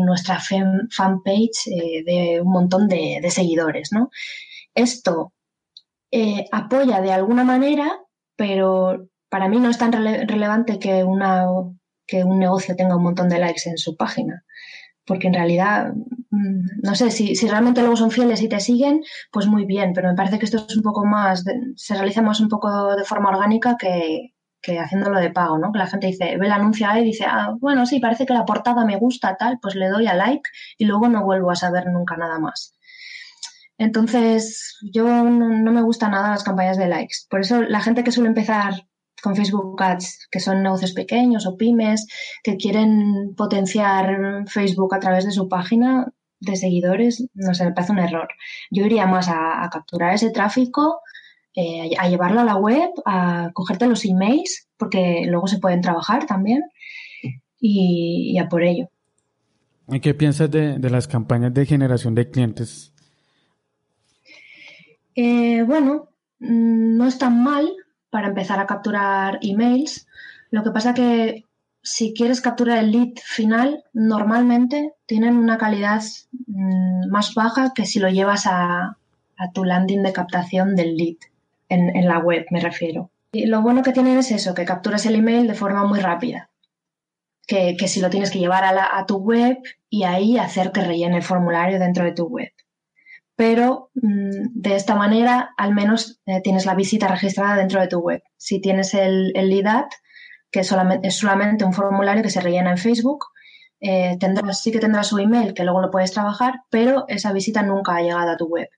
nuestra 0.00 0.40
fanpage 0.40 1.64
de 2.04 2.40
un 2.42 2.52
montón 2.52 2.86
de, 2.86 3.20
seguidores, 3.30 3.92
¿no? 3.92 4.10
Esto 4.74 5.32
apoya 6.52 7.00
de 7.00 7.12
alguna 7.12 7.44
manera, 7.44 8.00
pero 8.36 9.08
para 9.28 9.48
mí 9.48 9.58
no 9.58 9.70
es 9.70 9.78
tan 9.78 9.92
relevante 9.92 10.78
que, 10.78 11.04
que 12.06 12.24
un 12.24 12.38
negocio 12.38 12.76
tenga 12.76 12.96
un 12.96 13.02
montón 13.02 13.28
de 13.28 13.38
likes 13.38 13.68
en 13.68 13.78
su 13.78 13.96
página. 13.96 14.44
Porque 15.06 15.26
en 15.26 15.34
realidad, 15.34 15.92
mm, 16.30 16.66
no 16.82 16.94
sé, 16.94 17.10
si, 17.10 17.34
si 17.34 17.48
realmente 17.48 17.80
luego 17.80 17.96
son 17.96 18.10
fieles 18.10 18.40
y 18.42 18.48
te 18.48 18.60
siguen, 18.60 19.02
pues 19.32 19.46
muy 19.46 19.66
bien, 19.66 19.92
pero 19.92 20.08
me 20.08 20.14
parece 20.14 20.38
que 20.38 20.46
esto 20.46 20.64
es 20.68 20.76
un 20.76 20.82
poco 20.82 21.04
más, 21.04 21.44
se 21.76 21.94
realiza 21.94 22.22
más 22.22 22.40
un 22.40 22.48
poco 22.48 22.96
de 22.96 23.04
forma 23.04 23.30
orgánica 23.30 23.76
que, 23.78 24.33
que 24.64 24.78
haciéndolo 24.78 25.20
de 25.20 25.30
pago, 25.30 25.58
¿no? 25.58 25.72
Que 25.72 25.78
la 25.78 25.86
gente 25.86 26.06
dice, 26.06 26.36
ve 26.38 26.46
el 26.46 26.52
anuncio 26.52 26.88
ahí 26.88 27.02
y 27.02 27.06
dice, 27.06 27.24
ah, 27.26 27.54
bueno, 27.60 27.86
sí, 27.86 28.00
parece 28.00 28.26
que 28.26 28.32
la 28.32 28.44
portada 28.44 28.84
me 28.84 28.96
gusta, 28.96 29.36
tal, 29.36 29.58
pues 29.60 29.74
le 29.74 29.88
doy 29.88 30.06
a 30.06 30.14
like 30.14 30.48
y 30.78 30.86
luego 30.86 31.08
no 31.08 31.24
vuelvo 31.24 31.50
a 31.50 31.56
saber 31.56 31.86
nunca 31.86 32.16
nada 32.16 32.38
más. 32.38 32.74
Entonces, 33.78 34.78
yo 34.92 35.04
no, 35.04 35.72
me 35.72 35.82
gustan 35.82 36.12
nada 36.12 36.30
las 36.30 36.44
campañas 36.44 36.78
de 36.78 36.88
likes. 36.88 37.16
Por 37.28 37.40
eso 37.40 37.62
la 37.62 37.80
gente 37.80 38.04
que 38.04 38.12
suele 38.12 38.28
empezar 38.28 38.86
con 39.22 39.36
Facebook 39.36 39.82
Ads, 39.82 40.28
que 40.30 40.40
son 40.40 40.62
negocios 40.62 40.92
pequeños 40.92 41.46
o 41.46 41.56
pymes 41.56 42.06
que 42.42 42.56
quieren 42.56 43.34
potenciar 43.36 44.44
Facebook 44.46 44.94
a 44.94 45.00
través 45.00 45.24
de 45.24 45.32
su 45.32 45.48
página 45.48 46.06
de 46.40 46.56
seguidores, 46.56 47.26
no 47.34 47.54
sé, 47.54 47.64
me 47.64 47.72
parece 47.72 47.92
un 47.92 47.98
error. 47.98 48.28
Yo 48.70 48.84
iría 48.84 49.06
más 49.06 49.28
a, 49.28 49.68
capturar 49.72 50.14
ese 50.14 50.30
tráfico, 50.30 51.00
eh, 51.54 51.90
a 51.98 52.08
llevarlo 52.08 52.40
a 52.40 52.44
la 52.44 52.56
web, 52.56 52.90
a 53.04 53.50
cogerte 53.52 53.86
los 53.86 54.04
emails, 54.04 54.68
porque 54.76 55.24
luego 55.26 55.46
se 55.46 55.58
pueden 55.58 55.80
trabajar 55.80 56.26
también, 56.26 56.62
y, 57.60 58.36
a 58.38 58.48
por 58.48 58.62
ello. 58.62 58.88
¿Y 59.88 60.00
qué 60.00 60.14
piensas 60.14 60.50
de, 60.50 60.78
las 60.78 61.08
campañas 61.08 61.54
de 61.54 61.66
generación 61.66 62.14
de 62.14 62.30
clientes? 62.30 62.92
Eh, 65.14 65.62
bueno, 65.62 66.08
mm, 66.40 66.96
no 66.96 67.06
es 67.06 67.18
tan 67.18 67.42
mal, 67.42 67.70
para 68.14 68.28
empezar 68.28 68.60
a 68.60 68.66
capturar 68.66 69.40
emails. 69.42 70.06
Lo 70.50 70.62
que 70.62 70.70
pasa 70.70 70.94
que 70.94 71.46
si 71.82 72.14
quieres 72.14 72.40
capturar 72.40 72.78
el 72.78 72.92
lead 72.92 73.14
final, 73.24 73.82
normalmente 73.92 74.92
tienen 75.04 75.36
una 75.36 75.58
calidad 75.58 76.00
mm, 76.46 77.10
más 77.10 77.34
baja 77.34 77.72
que 77.74 77.86
si 77.86 77.98
lo 77.98 78.08
llevas 78.08 78.46
a, 78.46 78.96
tu 79.52 79.64
landing 79.64 80.04
de 80.04 80.12
captación 80.12 80.76
del 80.76 80.96
lead, 80.96 81.16
en, 81.68 82.06
la 82.06 82.18
web 82.18 82.46
me 82.50 82.60
refiero. 82.60 83.10
Y 83.32 83.46
lo 83.46 83.62
bueno 83.62 83.82
que 83.82 83.92
tienen 83.92 84.18
es 84.18 84.30
eso, 84.30 84.54
que 84.54 84.64
capturas 84.64 85.06
el 85.06 85.16
email 85.16 85.46
de 85.46 85.54
forma 85.54 85.84
muy 85.84 86.00
rápida. 86.00 86.50
Que, 87.46 87.76
si 87.88 88.00
lo 88.00 88.10
tienes 88.10 88.30
que 88.30 88.38
llevar 88.38 88.64
a, 88.64 88.98
a 88.98 89.06
tu 89.06 89.16
web 89.16 89.58
y 89.90 90.04
ahí 90.04 90.38
hacer 90.38 90.72
que 90.72 90.82
rellene 90.82 91.16
el 91.16 91.22
formulario 91.22 91.78
dentro 91.78 92.04
de 92.04 92.12
tu 92.12 92.26
web 92.26 92.50
pero 93.36 93.90
mm, 93.94 94.46
de 94.54 94.76
esta 94.76 94.94
manera 94.94 95.54
al 95.56 95.74
menos 95.74 96.20
eh, 96.26 96.40
tienes 96.42 96.66
la 96.66 96.74
visita 96.74 97.08
registrada 97.08 97.56
dentro 97.56 97.80
de 97.80 97.88
tu 97.88 97.98
web. 97.98 98.22
Si 98.36 98.60
tienes 98.60 98.94
el, 98.94 99.32
el 99.34 99.64
que 100.50 100.60
es 100.60 100.68
solamente, 100.68 101.64
un 101.64 101.72
formulario 101.72 102.22
que 102.22 102.30
se 102.30 102.40
rellena 102.40 102.70
en 102.70 102.78
Facebook, 102.78 103.26
eh, 103.80 104.16
tendrás, 104.20 104.62
sí 104.62 104.70
que 104.70 104.78
tendrás 104.78 105.08
su 105.08 105.18
email, 105.18 105.52
que 105.52 105.64
luego 105.64 105.80
lo 105.80 105.90
puedes 105.90 106.12
trabajar, 106.12 106.62
pero 106.70 107.06
esa 107.08 107.32
visita 107.32 107.62
nunca 107.62 107.96
ha 107.96 108.02
llegado 108.02 108.30
a 108.30 108.36
tu 108.36 108.46
web. 108.46 108.68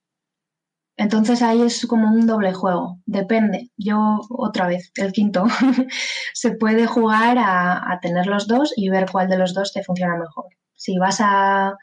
Entonces 0.96 1.42
ahí 1.42 1.62
es 1.62 1.86
como 1.86 2.08
un 2.08 2.26
doble 2.26 2.54
juego, 2.54 2.98
depende. 3.04 3.70
Yo 3.76 4.20
otra 4.30 4.66
vez, 4.66 4.92
el 4.96 5.12
quinto, 5.12 5.44
se 6.32 6.52
puede 6.52 6.86
jugar 6.86 7.36
a, 7.38 7.98
tener 8.00 8.26
los 8.26 8.46
dos 8.46 8.72
y 8.76 8.88
ver 8.88 9.06
cuál 9.10 9.28
de 9.28 9.38
los 9.38 9.52
dos 9.54 9.72
te 9.72 9.84
funciona 9.84 10.16
mejor. 10.16 10.46
Si 10.74 10.98
vas 10.98 11.18
a, 11.20 11.76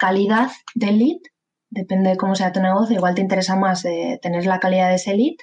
calidad 0.00 0.50
del 0.74 0.98
lead, 0.98 1.18
depende 1.70 2.10
de 2.10 2.16
cómo 2.16 2.34
sea 2.34 2.52
tu 2.52 2.60
negocio, 2.60 2.96
igual 2.96 3.14
te 3.14 3.20
interesa 3.22 3.56
más 3.56 3.84
eh, 3.84 4.18
tener 4.22 4.46
la 4.46 4.60
calidad 4.60 4.88
de 4.88 4.96
ese 4.96 5.16
lead, 5.16 5.36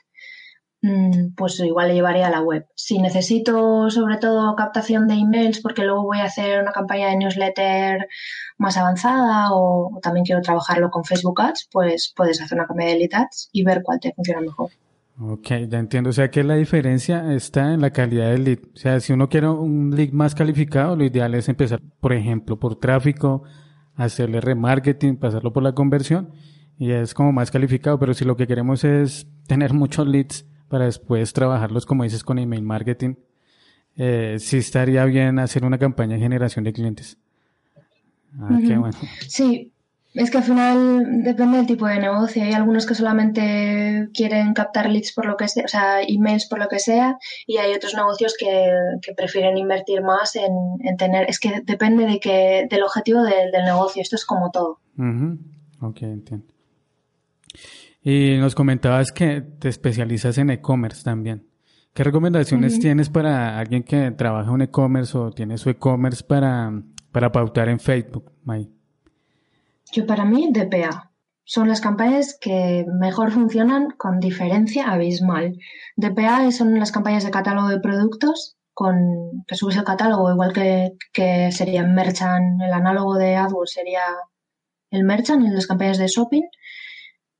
pues 1.37 1.59
igual 1.59 1.87
le 1.87 1.93
llevaría 1.93 2.27
a 2.27 2.31
la 2.31 2.41
web. 2.41 2.65
Si 2.75 2.99
necesito 2.99 3.89
sobre 3.89 4.17
todo 4.17 4.55
captación 4.55 5.07
de 5.07 5.15
emails 5.15 5.61
porque 5.61 5.83
luego 5.83 6.03
voy 6.03 6.19
a 6.19 6.25
hacer 6.25 6.61
una 6.61 6.71
campaña 6.71 7.09
de 7.09 7.17
newsletter 7.17 8.07
más 8.57 8.75
avanzada 8.77 9.53
o, 9.53 9.99
también 10.01 10.25
quiero 10.25 10.41
trabajarlo 10.41 10.89
con 10.89 11.05
Facebook 11.05 11.41
Ads, 11.41 11.69
pues 11.71 12.13
puedes 12.15 12.41
hacer 12.41 12.57
una 12.57 12.67
campaña 12.67 12.89
de 12.89 12.99
lead 12.99 13.13
ads 13.13 13.49
y 13.53 13.63
ver 13.63 13.81
cuál 13.81 13.99
te 13.99 14.13
funciona 14.13 14.41
mejor. 14.41 14.71
Ok, 15.19 15.47
ya 15.69 15.79
entiendo. 15.79 16.09
O 16.09 16.13
sea 16.13 16.29
que 16.29 16.43
la 16.43 16.55
diferencia 16.55 17.33
está 17.33 17.73
en 17.73 17.81
la 17.81 17.91
calidad 17.91 18.31
del 18.31 18.43
lead. 18.43 18.59
O 18.73 18.77
sea, 18.77 18.99
si 18.99 19.13
uno 19.13 19.29
quiere 19.29 19.47
un 19.47 19.95
lead 19.95 20.11
más 20.11 20.35
calificado, 20.35 20.95
lo 20.95 21.05
ideal 21.05 21.33
es 21.35 21.47
empezar, 21.47 21.81
por 22.01 22.13
ejemplo, 22.13 22.59
por 22.59 22.79
tráfico, 22.79 23.43
hacerle 23.95 24.41
remarketing, 24.41 25.17
pasarlo 25.17 25.53
por 25.53 25.63
la 25.63 25.73
conversión 25.73 26.33
y 26.77 26.91
es 26.91 27.13
como 27.13 27.31
más 27.31 27.51
calificado, 27.51 27.99
pero 27.99 28.13
si 28.13 28.25
lo 28.25 28.35
que 28.35 28.47
queremos 28.47 28.83
es 28.83 29.27
tener 29.47 29.73
muchos 29.73 30.07
leads 30.07 30.45
para 30.73 30.85
después 30.85 31.33
trabajarlos, 31.33 31.85
como 31.85 32.03
dices, 32.03 32.23
con 32.23 32.39
email 32.39 32.63
marketing, 32.63 33.13
eh, 33.95 34.37
sí 34.39 34.57
estaría 34.57 35.05
bien 35.05 35.37
hacer 35.37 35.65
una 35.65 35.77
campaña 35.77 36.15
de 36.15 36.19
generación 36.19 36.65
de 36.65 36.73
clientes. 36.73 37.19
Ah, 38.39 38.57
qué 38.59 38.75
bueno. 38.75 38.97
Sí, 39.27 39.71
es 40.15 40.31
que 40.31 40.39
al 40.39 40.43
final 40.43 41.21
depende 41.21 41.57
del 41.57 41.67
tipo 41.67 41.85
de 41.85 41.99
negocio. 41.99 42.41
Hay 42.41 42.53
algunos 42.53 42.87
que 42.87 42.95
solamente 42.95 44.09
quieren 44.15 44.55
captar 44.55 44.89
leads 44.89 45.13
por 45.13 45.27
lo 45.27 45.37
que 45.37 45.47
sea, 45.47 45.63
o 45.63 45.67
sea, 45.67 46.01
emails 46.01 46.47
por 46.47 46.57
lo 46.57 46.67
que 46.67 46.79
sea, 46.79 47.19
y 47.45 47.57
hay 47.57 47.75
otros 47.75 47.93
negocios 47.93 48.33
que, 48.35 49.13
prefieren 49.15 49.59
invertir 49.59 50.01
más 50.01 50.35
en, 50.35 50.97
tener. 50.97 51.29
Es 51.29 51.39
que 51.39 51.61
depende 51.63 52.07
de 52.07 52.19
que, 52.19 52.65
del 52.67 52.81
objetivo 52.81 53.21
del 53.21 53.63
negocio. 53.63 54.01
Esto 54.01 54.15
es 54.15 54.25
como 54.25 54.49
todo. 54.49 54.79
Ok, 55.81 56.01
entiendo. 56.01 56.47
Y 58.03 58.37
nos 58.37 58.53
comentabas 58.53 59.11
que 59.13 59.41
te 59.41 59.69
especializas 59.69 60.37
en 60.37 60.49
e-commerce 60.49 61.03
también. 61.03 61.47
¿Qué 61.93 62.03
recomendaciones 62.03 62.79
tienes 62.79 63.09
para 63.09 63.57
alguien 63.57 63.83
que 63.83 64.11
trabaja 64.11 64.51
en 64.53 64.61
e-commerce 64.61 65.17
o 65.17 65.31
tiene 65.31 65.57
su 65.57 65.69
e-commerce 65.69 66.23
para, 66.23 66.71
para 67.11 67.31
pautar 67.31 67.69
en 67.69 67.79
Facebook, 67.79 68.33
May? 68.43 68.69
Yo 69.93 70.05
para 70.05 70.25
mí, 70.25 70.51
DPA. 70.51 71.11
Son 71.45 71.67
las 71.67 71.81
campañas 71.81 72.37
que 72.39 72.85
mejor 72.99 73.31
funcionan 73.31 73.91
con 73.91 74.19
diferencia 74.19 74.89
abismal. 74.89 75.57
DPA 75.95 76.51
son 76.51 76.79
las 76.79 76.91
campañas 76.91 77.23
de 77.23 77.31
catálogo 77.31 77.69
de 77.69 77.79
productos 77.79 78.57
con 78.73 79.43
que 79.47 79.55
subes 79.55 79.77
el 79.77 79.83
catálogo, 79.83 80.31
igual 80.31 80.51
que, 80.51 80.93
que 81.13 81.51
sería 81.51 81.83
Merchant, 81.83 82.61
el 82.61 82.73
análogo 82.73 83.17
de 83.17 83.35
AdWords 83.35 83.71
sería 83.71 84.01
el 84.89 85.03
Merchant 85.03 85.45
en 85.45 85.53
las 85.53 85.67
campañas 85.67 85.99
de 85.99 86.07
shopping 86.07 86.43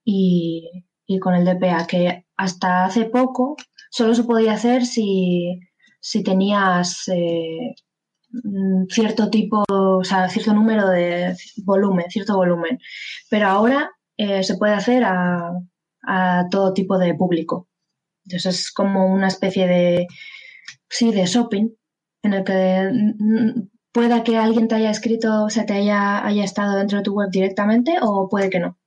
y, 0.04 0.84
con 1.22 1.36
el 1.36 1.46
DPA, 1.46 1.86
que 1.88 2.26
hasta 2.38 2.86
hace 2.86 3.06
poco 3.06 3.56
solo 3.92 4.16
se 4.16 4.24
podía 4.24 4.54
hacer 4.54 4.86
si, 4.86 5.60
si 6.00 6.24
tenías 6.24 7.08
eh, 7.10 7.76
Mm, 8.34 8.86
cierto 8.89 9.30
tipo, 9.30 9.63
o 9.70 10.04
sea, 10.04 10.28
cierto 10.28 10.54
número 10.54 10.89
de 10.89 11.36
volumen, 11.66 12.10
cierto 12.10 12.36
volumen. 12.36 12.80
Pero 13.30 13.48
ahora 13.48 13.92
eh, 14.18 14.44
se 14.44 14.58
puede 14.58 14.74
hacer 14.74 15.04
a, 15.06 15.54
todo 16.52 16.74
tipo 16.74 16.98
de 16.98 17.13
público. 17.16 17.70
Entonces 18.26 18.56
es 18.62 18.72
como 18.72 19.08
una 19.08 19.28
especie 19.28 19.68
de, 19.68 20.08
sí, 20.89 21.12
de 21.12 21.26
shopping 21.26 21.70
en 22.24 22.34
el 22.34 22.44
que 22.44 22.89
mm, 23.20 23.70
pueda 23.92 24.24
que 24.24 24.38
alguien 24.38 24.68
te 24.68 24.76
haya 24.76 24.92
escrito, 24.92 25.46
o 25.46 25.50
sea, 25.50 25.66
te 25.66 25.74
haya, 25.74 26.26
haya 26.26 26.44
estado 26.44 26.78
dentro 26.78 27.00
de 27.00 27.04
tu 27.04 27.13
web 27.13 27.30
directamente 27.32 27.98
o 28.02 28.30
puede 28.30 28.50
que 28.50 28.60
no. 28.60 28.78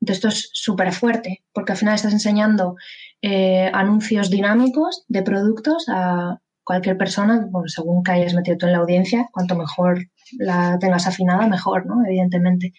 Entonces 0.00 0.16
esto 0.16 0.28
es 0.28 0.50
súper 0.52 0.92
fuerte 0.92 1.42
porque 1.52 1.72
al 1.72 1.78
final 1.78 1.94
estás 1.94 2.12
enseñando 2.12 2.76
eh, 3.20 3.70
anuncios 3.72 4.30
dinámicos 4.30 5.04
de 5.08 5.22
productos 5.22 5.86
a, 5.88 6.38
cualquier 6.68 6.98
persona, 6.98 7.48
según 7.64 8.02
que 8.02 8.12
hayas 8.12 8.34
metido 8.34 8.58
tú 8.58 8.66
en 8.66 8.72
la 8.72 8.78
audiencia, 8.80 9.26
cuanto 9.32 9.56
mejor 9.56 10.06
la 10.36 10.78
tengas 10.78 11.06
afinada, 11.06 11.48
mejor, 11.48 11.86
¿no? 11.86 12.04
Evidentemente. 12.04 12.74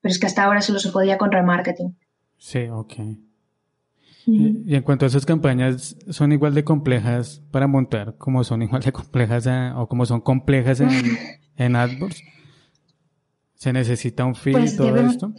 Pero 0.00 0.12
es 0.12 0.20
que 0.20 0.26
hasta 0.26 0.44
ahora 0.44 0.60
solo 0.60 0.78
se 0.78 0.92
podía 0.92 1.18
con 1.18 1.32
remarketing. 1.32 1.98
Sí, 2.36 2.68
ok. 2.70 2.94
y, 4.26 4.72
en 4.72 4.82
cuanto 4.84 5.04
a 5.04 5.08
esas 5.08 5.26
campañas, 5.26 5.96
¿son 6.10 6.30
igual 6.30 6.54
de 6.54 6.62
complejas 6.62 7.42
para 7.50 7.66
montar 7.66 8.16
como 8.18 8.44
son 8.44 8.62
igual 8.62 8.82
de 8.82 8.92
complejas 8.92 9.48
o 9.74 9.88
como 9.88 10.06
son 10.06 10.20
complejas 10.20 10.78
en, 10.78 10.90
en 11.56 11.74
AdWords? 11.74 12.22
¿Se 13.54 13.72
necesita 13.72 14.24
un 14.26 14.36
feed 14.36 14.52
y 14.52 14.60
pues 14.60 14.76
todo 14.76 14.96
esto? 14.96 15.32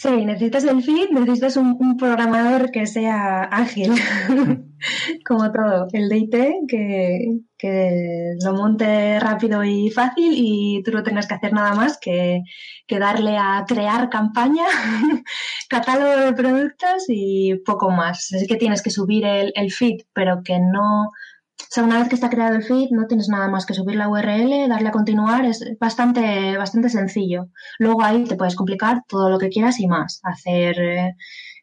Sí, 0.00 0.24
necesitas 0.24 0.62
el 0.62 0.80
feed, 0.80 1.10
necesitas 1.10 1.56
un, 1.56 1.96
programador 1.96 2.70
que 2.70 2.86
sea 2.86 3.42
ágil, 3.42 3.94
como 5.26 5.50
todo. 5.50 5.88
El 5.92 6.08
DIT 6.08 6.36
que, 6.68 7.40
que 7.58 8.36
lo 8.44 8.52
monte 8.52 9.18
rápido 9.18 9.64
y 9.64 9.90
fácil 9.90 10.34
y 10.36 10.84
tú 10.84 10.92
no 10.92 11.02
tengas 11.02 11.26
que 11.26 11.34
hacer 11.34 11.52
nada 11.52 11.74
más 11.74 11.98
que, 11.98 12.42
que 12.86 13.00
darle 13.00 13.36
a 13.38 13.64
crear 13.66 14.08
campaña, 14.08 14.66
catálogo 15.68 16.26
de 16.26 16.32
productos 16.32 17.06
y 17.08 17.56
poco 17.66 17.90
más. 17.90 18.32
Así 18.32 18.46
que 18.46 18.54
tienes 18.54 18.82
que 18.82 18.90
subir 18.90 19.24
el, 19.26 19.52
el 19.56 19.72
feed, 19.72 20.02
pero 20.12 20.42
que 20.44 20.60
no 20.60 21.10
o 21.60 21.70
sea, 21.70 21.84
una 21.84 21.98
vez 21.98 22.08
que 22.08 22.14
está 22.14 22.30
creado 22.30 22.56
el 22.56 22.62
feed, 22.62 22.90
no 22.90 23.06
tienes 23.06 23.28
nada 23.28 23.48
más 23.48 23.66
que 23.66 23.74
subir 23.74 23.96
la 23.96 24.08
URL, 24.08 24.68
darle 24.68 24.88
a 24.88 24.92
continuar, 24.92 25.44
es 25.44 25.62
bastante, 25.78 26.56
bastante 26.56 26.88
sencillo. 26.88 27.48
Luego 27.78 28.02
ahí 28.02 28.24
te 28.24 28.36
puedes 28.36 28.56
complicar 28.56 29.02
todo 29.06 29.28
lo 29.28 29.38
que 29.38 29.50
quieras 29.50 29.78
y 29.80 29.86
más. 29.86 30.20
Hacer 30.22 30.78
eh, 30.78 31.16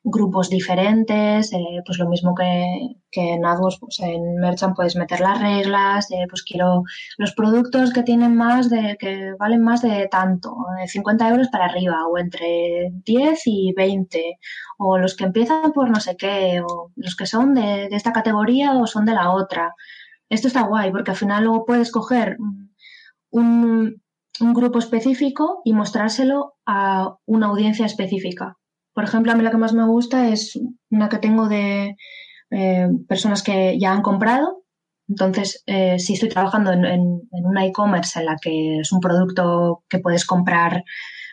grupos 0.07 0.49
diferentes, 0.51 1.51
eh, 1.51 1.81
pues 1.83 1.97
lo 1.97 2.07
mismo 2.07 2.35
que, 2.35 2.95
en 3.11 3.45
AdWords, 3.45 3.79
pues 3.79 3.99
en 4.01 4.35
Merchant 4.35 4.75
puedes 4.75 4.95
meter 4.95 5.19
las 5.19 5.41
reglas, 5.41 6.11
eh, 6.11 6.27
pues 6.29 6.43
quiero 6.43 6.83
los 7.17 7.33
productos 7.33 7.91
que 7.91 8.03
tienen 8.03 8.35
más 8.35 8.69
de, 8.69 8.97
que 8.99 9.33
valen 9.39 9.63
más 9.63 9.81
de 9.81 10.07
tanto, 10.09 10.55
de 10.79 10.87
50 10.87 11.29
euros 11.29 11.47
para 11.49 11.65
arriba, 11.65 12.07
o 12.07 12.19
entre 12.19 12.91
10 13.03 13.41
y 13.45 13.73
20, 13.75 14.37
o 14.77 14.97
los 14.99 15.15
que 15.15 15.23
empiezan 15.25 15.71
por 15.73 15.89
no 15.89 15.99
sé 15.99 16.15
qué, 16.17 16.61
o 16.61 16.91
los 16.95 17.15
que 17.15 17.25
son 17.25 17.55
de, 17.55 17.87
esta 17.87 18.13
categoría 18.13 18.73
o 18.73 18.85
son 18.87 19.05
de 19.05 19.13
la 19.13 19.31
otra. 19.31 19.73
Esto 20.29 20.47
está 20.47 20.63
guay, 20.63 20.91
porque 20.91 21.11
al 21.11 21.17
final 21.17 21.45
luego 21.45 21.65
puedes 21.65 21.91
coger 21.91 22.37
un 23.31 24.01
grupo 24.39 24.79
específico 24.79 25.61
y 25.65 25.73
mostrárselo 25.73 26.55
a 26.65 27.17
una 27.25 27.47
audiencia 27.47 27.85
específica. 27.85 28.57
Por 28.95 29.03
ejemplo, 29.03 29.31
a 29.31 29.35
mí 29.35 29.43
la 29.43 29.51
que 29.51 29.57
más 29.57 29.73
me 29.73 29.85
gusta 29.85 30.29
es 30.29 30.57
una 30.89 31.09
que 31.09 31.19
tengo 31.19 31.49
de 31.49 31.97
eh, 32.49 32.87
personas 33.09 33.43
que 33.43 33.77
ya 33.77 33.91
han 33.91 34.01
comprado. 34.01 34.63
Entonces, 35.09 35.61
eh, 35.67 35.99
si 35.99 36.13
estoy 36.13 36.29
trabajando 36.29 36.71
en, 36.71 36.85
en, 36.85 37.45
una 37.45 37.65
e-commerce 37.65 38.19
en 38.19 38.25
la 38.25 38.37
que 38.41 38.79
es 38.79 38.91
un 38.93 39.01
producto 39.01 39.83
que 39.89 39.99
puedes 39.99 40.25
comprar 40.25 40.83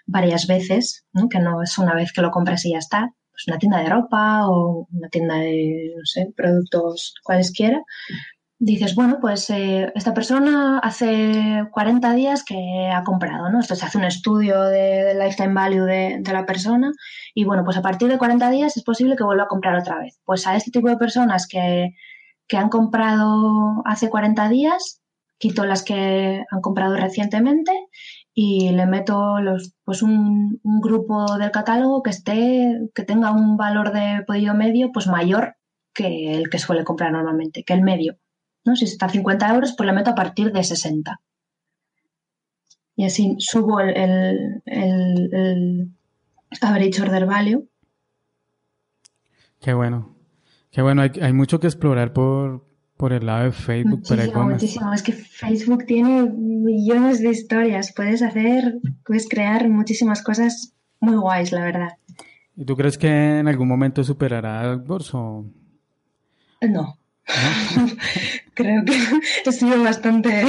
varias 0.07 0.47
veces, 0.49 1.07
que 1.31 1.39
no 1.39 1.63
es 1.63 1.79
una 1.79 1.95
vez 1.95 2.13
que 2.13 2.21
lo 2.21 2.33
compras 2.33 2.67
y 2.67 2.73
ya 2.73 2.79
está, 2.79 3.15
pues 3.31 3.45
una 3.47 3.59
tienda 3.59 3.79
de 3.79 3.89
ropa 3.89 4.49
o 4.49 4.89
una 4.91 5.09
tienda 5.09 5.37
de, 5.37 5.93
no 5.97 6.05
sé, 6.05 6.33
productos 6.37 7.15
cualesquiera, 7.23 7.81
dices, 8.65 8.95
bueno, 8.95 9.19
pues 9.21 9.51
eh, 9.51 9.91
esta 9.97 10.15
persona 10.15 10.79
hace 10.79 11.65
40 11.73 12.13
días 12.15 12.45
que 12.45 12.91
ha 12.95 13.03
comprado, 13.03 13.51
¿no? 13.51 13.59
Esto 13.59 13.75
se 13.75 13.85
hace 13.85 13.99
un 13.99 14.05
estudio 14.05 14.63
de, 14.63 15.15
lifetime 15.15 15.53
value 15.53 15.85
de, 15.85 16.19
de, 16.21 16.33
la 16.33 16.47
persona 16.47 16.93
y 17.35 17.45
bueno, 17.45 17.65
pues 17.65 17.77
a 17.77 17.83
partir 17.83 18.09
de 18.09 18.19
40 18.19 18.51
días 18.51 18.77
es 18.77 18.85
posible 18.85 19.17
que 19.17 19.25
vuelva 19.25 19.45
a 19.45 19.49
comprar 19.49 19.77
otra 19.77 19.99
vez. 19.99 20.21
Pues 20.25 20.47
a 20.47 20.55
este 20.55 20.71
tipo 20.71 20.89
de 20.89 20.97
personas 20.97 21.49
que, 21.49 21.91
que 22.47 22.57
han 22.57 22.69
comprado 22.69 23.83
hace 23.85 24.09
40 24.09 24.49
días, 24.49 25.03
quito 25.39 25.65
las 25.65 25.83
que 25.83 26.45
han 26.49 26.61
comprado 26.61 26.97
recientemente 26.97 27.73
y 28.33 28.71
le 28.71 28.87
meto 28.87 29.41
los, 29.41 29.75
pues 29.85 30.03
un, 30.03 30.61
un 30.63 30.81
grupo 30.81 31.37
del 31.37 31.51
catálogo 31.51 32.03
que 32.05 32.11
esté, 32.11 32.79
que 32.95 33.03
tenga 33.03 33.33
un 33.33 33.57
valor 33.57 33.93
de 33.93 34.23
pedido 34.25 34.55
medio 34.55 34.93
pues 34.93 35.09
mayor 35.09 35.57
que 35.93 36.35
el 36.37 36.49
que 36.49 36.59
suele 36.61 36.85
comprar 36.85 37.11
normalmente, 37.13 37.65
que 37.65 37.75
el 37.75 37.83
medio. 37.83 38.19
¿No? 38.65 38.77
Si 38.77 38.85
está 38.85 39.07
a 39.07 39.11
50 39.11 39.55
euros, 39.55 39.75
pues 39.77 39.87
le 39.87 39.93
meto 39.93 40.11
a 40.11 40.15
partir 40.15 40.53
de 40.53 40.63
60. 40.63 41.21
Y 42.97 43.05
así 43.05 43.37
subo 43.39 43.81
el, 43.81 43.91
el, 43.97 44.63
el, 44.67 45.35
el 45.35 45.89
average 46.61 47.03
order 47.03 47.27
value. 47.27 47.69
Qué 49.61 49.73
bueno. 49.73 50.15
Qué 50.71 50.83
bueno, 50.83 51.03
hay, 51.03 51.11
hay 51.21 51.33
mucho 51.33 51.61
que 51.61 51.67
explorar 51.67 52.13
por, 52.13 52.67
por 52.97 53.13
el 53.13 53.27
lado 53.27 53.45
de 53.45 53.53
Facebook. 53.53 54.01
Muchísimo, 54.09 54.45
muchísimo. 54.45 54.93
Es 54.93 55.03
que 55.03 55.13
Facebook 55.13 55.85
tiene 55.87 56.23
millones 56.23 57.21
de 57.21 57.31
historias. 57.31 57.93
Puedes 57.95 58.23
hacer, 58.23 58.79
puedes 59.05 59.29
crear 59.29 59.69
muchísimas 59.69 60.23
cosas 60.23 60.75
muy 61.01 61.17
guays, 61.17 61.53
la 61.53 61.65
verdad. 61.65 61.89
¿Y 62.57 62.65
tú 62.65 62.77
crees 62.77 62.97
que 62.99 63.09
en 63.41 63.49
algún 63.49 63.69
momento 63.69 64.05
superará 64.05 64.61
AdWords 64.61 65.15
o...? 65.15 65.47
No. 66.61 66.97
creo 68.55 68.85
que 68.85 68.93
he 69.45 69.53
sido 69.53 69.83
bastante... 69.83 70.45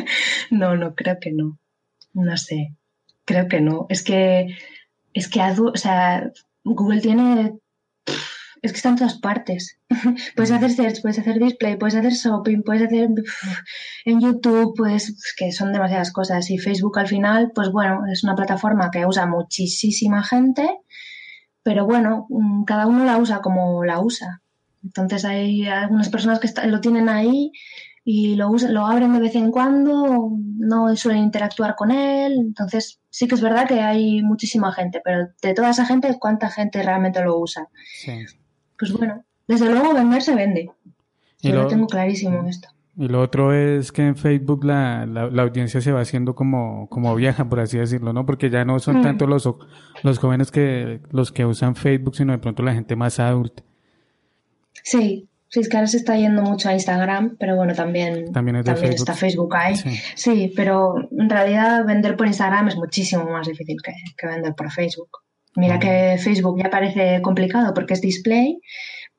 no, 0.50 0.76
no, 0.76 0.94
creo 0.94 1.18
que 1.20 1.32
no. 1.32 1.58
No 2.12 2.36
sé. 2.36 2.74
Creo 3.24 3.48
que 3.48 3.60
no. 3.60 3.86
Es 3.88 4.02
que, 4.02 4.56
es 5.14 5.28
que, 5.28 5.40
o 5.40 5.76
sea, 5.76 6.30
Google 6.64 7.00
tiene... 7.00 7.54
Es 8.62 8.72
que 8.72 8.76
está 8.76 8.88
en 8.88 8.96
todas 8.96 9.18
partes. 9.18 9.78
puedes 10.34 10.50
hacer 10.50 10.72
search, 10.72 11.02
puedes 11.02 11.18
hacer 11.18 11.38
display, 11.38 11.76
puedes 11.76 11.94
hacer 11.94 12.12
shopping, 12.12 12.62
puedes 12.62 12.82
hacer 12.82 13.10
en 14.04 14.20
YouTube, 14.20 14.74
pues 14.76 15.34
que 15.36 15.52
son 15.52 15.72
demasiadas 15.72 16.12
cosas. 16.12 16.50
Y 16.50 16.58
Facebook 16.58 16.98
al 16.98 17.06
final, 17.06 17.52
pues 17.54 17.70
bueno, 17.70 18.02
es 18.10 18.24
una 18.24 18.34
plataforma 18.34 18.90
que 18.90 19.06
usa 19.06 19.26
muchísima 19.26 20.22
gente, 20.24 20.68
pero 21.62 21.84
bueno, 21.84 22.26
mm, 22.28 22.64
cada 22.64 22.86
uno 22.86 23.04
la 23.04 23.18
usa 23.18 23.40
como 23.40 23.84
la 23.84 24.00
usa. 24.00 24.42
Entonces 24.86 25.24
hay 25.24 25.66
algunas 25.66 26.08
personas 26.08 26.38
que 26.38 26.48
lo 26.66 26.80
tienen 26.80 27.08
ahí 27.08 27.50
y 28.04 28.36
lo, 28.36 28.48
usan, 28.50 28.72
lo 28.72 28.86
abren 28.86 29.12
de 29.12 29.18
vez 29.18 29.34
en 29.34 29.50
cuando, 29.50 30.30
no 30.58 30.94
suelen 30.96 31.24
interactuar 31.24 31.74
con 31.74 31.90
él. 31.90 32.34
Entonces 32.38 33.00
sí 33.10 33.26
que 33.26 33.34
es 33.34 33.40
verdad 33.40 33.66
que 33.66 33.80
hay 33.80 34.22
muchísima 34.22 34.72
gente, 34.72 35.00
pero 35.04 35.28
de 35.42 35.54
toda 35.54 35.70
esa 35.70 35.84
gente, 35.84 36.16
¿cuánta 36.20 36.48
gente 36.48 36.82
realmente 36.82 37.22
lo 37.24 37.38
usa? 37.38 37.68
Pues 38.78 38.92
bueno, 38.92 39.24
desde 39.48 39.68
luego 39.70 39.92
vender 39.92 40.22
se 40.22 40.34
vende. 40.34 40.70
Yo 41.42 41.54
lo, 41.54 41.66
tengo 41.66 41.86
clarísimo 41.86 42.46
esto. 42.48 42.68
Y 42.96 43.08
lo 43.08 43.20
otro 43.20 43.52
es 43.52 43.92
que 43.92 44.06
en 44.06 44.16
Facebook 44.16 44.64
la, 44.64 45.04
la, 45.04 45.42
audiencia 45.42 45.80
se 45.80 45.92
va 45.92 46.00
haciendo 46.00 46.34
como, 46.34 46.88
como 46.88 47.14
vieja, 47.14 47.46
por 47.48 47.60
así 47.60 47.76
decirlo, 47.76 48.12
¿no? 48.12 48.24
Porque 48.24 48.48
ya 48.48 48.64
no 48.64 48.78
son 48.78 49.00
mm. 49.00 49.02
tanto 49.02 49.26
los, 49.26 49.48
los 50.02 50.18
jóvenes 50.18 50.50
que 50.50 51.00
los 51.10 51.30
que 51.30 51.44
usan 51.44 51.76
Facebook, 51.76 52.16
sino 52.16 52.32
de 52.32 52.38
pronto 52.38 52.62
la 52.62 52.72
gente 52.72 52.96
más 52.96 53.20
adulta. 53.20 53.62
Sí, 54.86 55.28
sí, 55.48 55.60
es 55.60 55.68
que 55.68 55.76
ahora 55.76 55.88
se 55.88 55.96
está 55.96 56.16
yendo 56.16 56.42
mucho 56.42 56.68
a 56.68 56.72
Instagram, 56.72 57.36
pero 57.40 57.56
bueno, 57.56 57.74
también, 57.74 58.32
también, 58.32 58.54
está 58.54 59.14
Facebook 59.14 59.56
ahí. 59.56 59.74
Sí. 60.14 60.52
pero 60.54 60.94
en 61.10 61.28
realidad 61.28 61.84
vender 61.84 62.16
por 62.16 62.28
Instagram 62.28 62.68
es 62.68 62.76
muchísimo 62.76 63.24
más 63.24 63.48
difícil 63.48 63.78
que, 63.82 64.26
vender 64.28 64.54
por 64.54 64.70
Facebook. 64.70 65.10
Mira 65.56 65.80
que 65.80 66.18
Facebook 66.22 66.62
ya 66.62 66.70
parece 66.70 67.20
complicado 67.20 67.74
porque 67.74 67.94
es 67.94 68.00
display, 68.00 68.60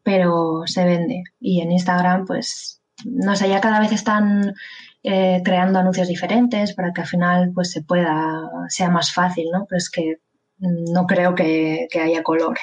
pero 0.04 0.62
se 0.66 0.86
vende. 0.86 1.24
Y 1.42 1.60
en 1.60 1.74
Instagram, 1.74 2.26
pues, 2.26 2.82
no 3.04 3.36
sé, 3.36 3.50
ya 3.50 3.60
cada 3.60 3.82
vez 3.82 3.92
están 3.92 4.54
eh, 5.04 5.42
creando 5.44 5.80
anuncios 5.80 6.08
diferentes 6.08 6.74
para 6.76 6.94
que 6.94 7.02
al 7.02 7.08
final 7.08 7.52
pues 7.54 7.72
se 7.72 7.82
pueda, 7.82 8.40
sea 8.70 8.90
más 8.90 9.12
fácil, 9.12 9.48
¿no? 9.52 9.66
Pero 9.68 9.78
es 9.78 9.90
que 9.90 10.20
no 10.60 11.08
creo 11.08 11.36
que 11.36 11.90
haya 12.02 12.24
color. 12.24 12.58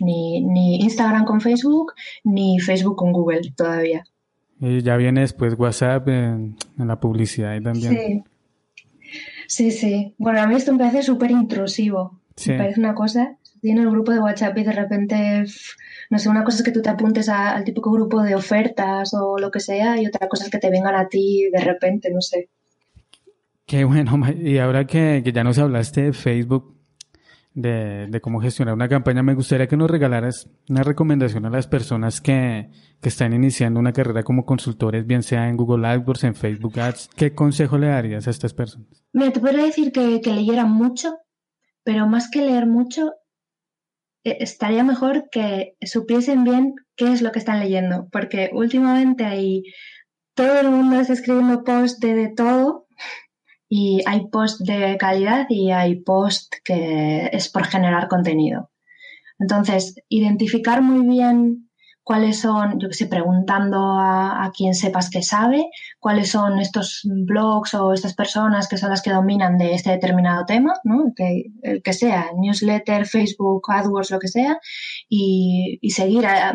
Ni, 0.00 0.42
ni 0.42 0.80
Instagram 0.80 1.24
con 1.24 1.40
Facebook, 1.40 1.94
ni 2.24 2.58
Facebook 2.60 2.96
con 2.96 3.12
Google 3.12 3.40
todavía. 3.56 4.04
Y 4.60 4.82
ya 4.82 4.96
viene 4.96 5.20
después 5.20 5.54
WhatsApp 5.58 6.08
en, 6.08 6.56
la 6.76 6.98
publicidad 6.98 7.60
también. 7.60 7.92
Sí. 7.92 8.24
Sí, 9.48 9.70
sí. 9.70 10.14
Bueno, 10.18 10.40
a 10.40 10.46
mí 10.46 10.54
esto 10.54 10.72
me 10.72 10.78
parece 10.78 11.02
súper 11.02 11.30
intrusivo. 11.30 12.20
Me 12.46 12.58
parece 12.58 12.80
una 12.80 12.94
cosa. 12.94 13.36
Tiene 13.60 13.82
el 13.82 13.90
grupo 13.90 14.12
de 14.12 14.20
WhatsApp 14.20 14.56
y 14.58 14.64
de 14.64 14.72
repente, 14.72 15.44
no 16.10 16.18
sé, 16.18 16.28
una 16.28 16.44
cosa 16.44 16.58
es 16.58 16.62
que 16.62 16.72
tú 16.72 16.82
te 16.82 16.90
apuntes 16.90 17.28
al 17.28 17.64
típico 17.64 17.90
grupo 17.90 18.22
de 18.22 18.34
ofertas 18.34 19.14
o 19.14 19.38
lo 19.38 19.50
que 19.50 19.60
sea, 19.60 20.00
y 20.00 20.06
otra 20.06 20.28
cosa 20.28 20.44
es 20.44 20.50
que 20.50 20.58
te 20.58 20.70
vengan 20.70 20.94
a 20.94 21.08
ti 21.08 21.48
de 21.52 21.60
repente, 21.60 22.10
no 22.12 22.20
sé. 22.20 22.48
Qué 23.64 23.84
bueno. 23.84 24.20
Y 24.36 24.58
ahora 24.58 24.86
que, 24.86 25.22
que 25.24 25.32
ya 25.32 25.42
nos 25.42 25.58
hablaste 25.58 26.02
de 26.02 26.12
Facebook, 26.12 26.75
de, 27.56 28.20
cómo 28.20 28.40
gestionar 28.40 28.74
una 28.74 28.88
campaña, 28.88 29.22
me 29.22 29.34
gustaría 29.34 29.66
que 29.66 29.78
nos 29.78 29.90
regalaras 29.90 30.50
una 30.68 30.82
recomendación 30.82 31.46
a 31.46 31.50
las 31.50 31.66
personas 31.66 32.20
que, 32.20 32.70
que 33.00 33.08
están 33.08 33.32
iniciando 33.32 33.80
una 33.80 33.94
carrera 33.94 34.22
como 34.22 34.44
consultores, 34.44 35.06
bien 35.06 35.22
sea 35.22 35.48
en 35.48 35.56
Google 35.56 35.88
AdWords, 35.88 36.24
en 36.24 36.34
Facebook 36.34 36.78
Ads. 36.78 37.08
¿Qué 37.16 37.34
consejo 37.34 37.78
le 37.78 37.88
darías 37.88 38.26
a 38.28 38.30
estas 38.30 38.52
personas? 38.52 39.04
Mira, 39.12 39.32
te 39.32 39.40
podría 39.40 39.64
decir 39.64 39.90
que, 39.90 40.20
que 40.20 40.34
leyeran 40.34 40.70
mucho, 40.70 41.16
pero 41.82 42.06
más 42.06 42.30
que 42.30 42.44
leer 42.44 42.66
mucho, 42.66 43.14
eh, 44.22 44.36
estaría 44.40 44.84
mejor 44.84 45.30
que 45.30 45.76
supiesen 45.80 46.44
bien 46.44 46.74
qué 46.94 47.10
es 47.10 47.22
lo 47.22 47.32
que 47.32 47.38
están 47.38 47.58
leyendo, 47.58 48.08
porque 48.12 48.50
últimamente 48.52 49.24
hay 49.24 49.62
todo 50.34 50.60
el 50.60 50.68
mundo 50.68 51.00
está 51.00 51.14
escribiendo 51.14 51.64
posts 51.64 52.00
de, 52.00 52.14
de 52.14 52.28
todo 52.28 52.85
y 53.68 54.02
hay 54.06 54.28
post 54.28 54.60
de 54.60 54.96
calidad 54.96 55.46
y 55.48 55.70
hay 55.70 55.96
post 55.96 56.54
que 56.64 57.28
es 57.32 57.48
por 57.48 57.64
generar 57.64 58.08
contenido. 58.08 58.70
Entonces, 59.38 59.96
identificar 60.08 60.82
muy 60.82 61.06
bien 61.06 61.66
cuáles 62.06 62.38
son, 62.38 62.78
yo 62.78 62.88
que 62.88 62.94
sé, 62.94 63.06
preguntando 63.06 63.98
a, 63.98 64.52
quien 64.56 64.74
sepas 64.74 65.10
que 65.10 65.24
sabe, 65.24 65.66
cuáles 65.98 66.30
son 66.30 66.60
estos 66.60 67.00
blogs 67.04 67.74
o 67.74 67.92
estas 67.92 68.14
personas 68.14 68.68
que 68.68 68.78
son 68.78 68.90
las 68.90 69.02
que 69.02 69.10
dominan 69.10 69.58
de 69.58 69.74
este 69.74 69.90
determinado 69.90 70.46
tema, 70.46 70.74
¿no? 70.84 71.12
Que, 71.16 71.46
el 71.62 71.82
que 71.82 71.92
sea, 71.92 72.30
newsletter, 72.36 73.06
Facebook, 73.06 73.64
AdWords, 73.68 74.12
lo 74.12 74.20
que 74.20 74.28
sea, 74.28 74.60
y, 75.08 75.80
seguir, 75.90 76.26
a, 76.26 76.52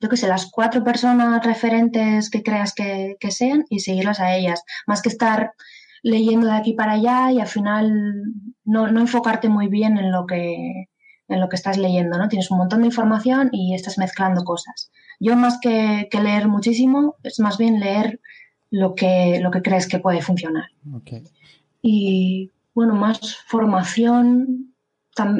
yo 0.00 0.08
que 0.10 0.18
sé, 0.18 0.28
las 0.28 0.50
cuatro 0.50 0.84
personas 0.84 1.46
referentes 1.46 2.28
que 2.28 2.42
creas 2.42 2.74
que, 2.74 3.16
que 3.18 3.30
sean 3.30 3.64
y 3.70 3.78
seguirlas 3.80 4.20
a 4.20 4.36
ellas, 4.36 4.62
más 4.86 5.00
que 5.00 5.08
estar 5.08 5.52
leyendo 6.02 6.46
de 6.46 6.54
aquí 6.54 6.72
para 6.72 6.92
allá 6.92 7.32
y 7.32 7.40
al 7.40 7.46
final 7.46 8.24
no, 8.64 8.90
no 8.90 9.00
enfocarte 9.00 9.48
muy 9.48 9.68
bien 9.68 9.98
en 9.98 10.12
lo 10.12 10.26
que 10.26 10.88
en 11.30 11.40
lo 11.40 11.48
que 11.48 11.56
estás 11.56 11.78
leyendo, 11.78 12.18
¿no? 12.18 12.28
Tienes 12.28 12.50
un 12.50 12.58
montón 12.58 12.80
de 12.80 12.86
información 12.86 13.50
y 13.52 13.74
estás 13.74 13.98
mezclando 13.98 14.42
cosas. 14.42 14.90
Yo 15.20 15.36
más 15.36 15.58
que, 15.60 16.08
leer 16.12 16.48
muchísimo, 16.48 17.16
es 17.22 17.38
más 17.38 17.56
bien 17.56 17.78
leer 17.78 18.20
lo 18.70 18.94
que, 18.94 19.38
lo 19.40 19.50
que 19.52 19.62
crees 19.62 19.86
que 19.86 20.00
puede 20.00 20.22
funcionar. 20.22 20.64
Y 21.82 22.50
bueno, 22.74 22.94
más 22.96 23.36
formación, 23.46 24.74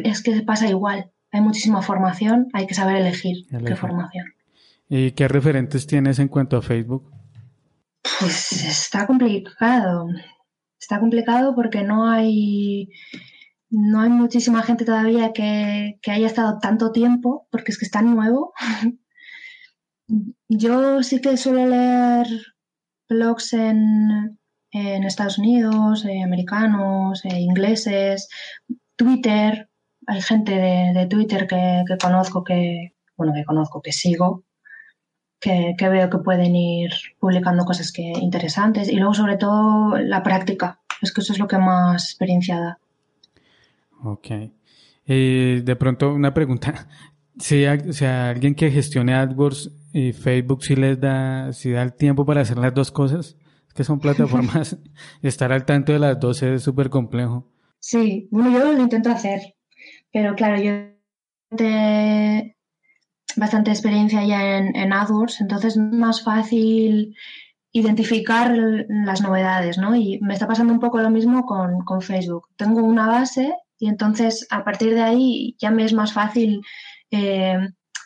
es 0.05 0.23
que 0.23 0.43
pasa 0.43 0.69
igual. 0.69 1.11
Hay 1.33 1.41
muchísima 1.41 1.83
formación, 1.83 2.49
hay 2.53 2.67
que 2.67 2.75
saber 2.75 2.97
elegir 2.97 3.47
qué 3.49 3.75
formación. 3.75 4.27
¿Y 4.89 5.13
qué 5.13 5.29
referentes 5.29 5.87
tienes 5.87 6.19
en 6.19 6.29
cuanto 6.29 6.57
a 6.57 6.63
Facebook? 6.63 7.11
Pues 8.21 8.65
está 8.65 9.07
complicado. 9.07 10.09
Está 10.81 10.99
complicado 10.99 11.55
porque 11.55 11.83
no 11.83 12.09
hay 12.09 12.89
no 13.71 14.01
hay 14.01 14.11
muchísima 14.11 14.63
gente 14.63 14.85
todavía 14.85 15.33
que, 15.33 15.99
haya 16.07 16.27
estado 16.27 16.59
tanto 16.59 16.93
tiempo, 16.93 17.47
porque 17.51 17.71
es 17.71 17.79
que 17.79 17.85
es 17.85 17.91
tan 17.91 18.15
nuevo. 18.15 18.53
Yo 20.49 21.03
sí 21.05 21.21
que 21.21 21.37
suelo 21.37 21.67
leer 21.67 22.27
blogs 23.09 23.53
en, 23.53 24.39
Estados 24.73 25.39
Unidos, 25.39 26.05
eh, 26.05 26.23
americanos, 26.23 27.25
eh, 27.25 27.41
ingleses, 27.41 28.29
Twitter. 28.97 29.69
Hay 30.07 30.21
gente 30.23 30.53
de, 30.53 31.07
Twitter 31.09 31.47
que, 31.47 31.85
conozco, 32.01 32.45
que, 32.45 32.95
bueno, 33.17 33.33
que 33.35 33.45
conozco, 33.45 33.83
que 33.83 33.93
sigo, 33.93 34.45
que, 35.41 35.75
que, 35.77 35.89
veo 35.89 36.11
que 36.11 36.19
pueden 36.19 36.55
ir 36.55 36.91
publicando 37.19 37.65
cosas 37.65 37.93
que, 37.93 38.03
interesantes. 38.03 38.89
Y 38.89 38.97
luego, 38.97 39.15
sobre 39.15 39.37
todo, 39.37 39.97
la 39.99 40.23
práctica. 40.23 40.81
Es 41.03 41.13
que 41.13 41.23
eso 41.23 41.33
es 41.33 41.39
lo 41.39 41.49
que 41.49 41.59
más 41.59 42.05
experiencia 42.05 42.61
da. 42.61 42.79
Ok. 44.05 44.27
Eh, 45.07 45.63
de 45.65 45.77
pronto, 45.77 46.13
una 46.15 46.33
pregunta. 46.35 46.89
Si, 47.39 47.65
alguien 47.65 48.55
que 48.55 48.71
gestione 48.71 49.15
AdWords 49.15 49.71
y 49.95 50.13
Facebook, 50.13 50.63
si 50.63 50.77
les 50.77 51.01
da, 51.01 51.55
si 51.55 51.71
da 51.71 51.81
el 51.81 51.95
tiempo 51.95 52.27
para 52.27 52.43
hacer 52.43 52.59
las 52.59 52.75
dos 52.75 52.91
cosas, 52.91 53.39
es 53.67 53.73
que 53.73 53.83
son 53.83 53.99
plataformas, 54.01 54.77
estar 55.23 55.51
al 55.51 55.65
tanto 55.65 55.93
de 55.93 56.01
las 56.01 56.21
dos 56.21 56.43
es 56.43 56.63
súper 56.63 56.91
complejo. 56.91 57.51
Sí, 57.79 58.29
bueno, 58.31 58.51
yo 58.51 58.71
lo 58.75 58.83
intento 58.83 59.09
hacer, 59.09 59.55
pero 60.13 60.35
claro, 60.35 60.61
yo 60.61 60.73
bastante 63.37 63.71
experiencia 63.71 64.25
ya 64.25 64.59
en, 64.59 64.93
AdWords, 64.93 65.41
entonces 65.41 65.77
es 65.77 65.83
más 65.83 66.23
fácil 66.23 67.15
identificar 67.73 68.53
las 68.89 69.21
novedades, 69.23 69.79
¿no? 69.79 69.95
Y 69.95 70.19
me 70.21 70.35
está 70.35 70.47
pasando 70.47 70.73
un 70.73 70.81
poco 70.81 71.01
lo 71.01 71.11
mismo 71.11 71.47
con, 71.47 71.85
con 71.85 72.03
Facebook. 72.03 72.49
Tengo 72.57 72.83
una 72.83 73.07
base 73.07 73.55
y 73.79 73.89
entonces, 73.89 74.47
a 74.51 74.63
partir 74.63 74.95
de 74.95 75.03
ahí, 75.03 75.57
ya 75.59 75.71
me 75.71 75.85
es 75.85 75.95
más 75.95 76.13
fácil 76.13 76.61
eh, 77.11 77.57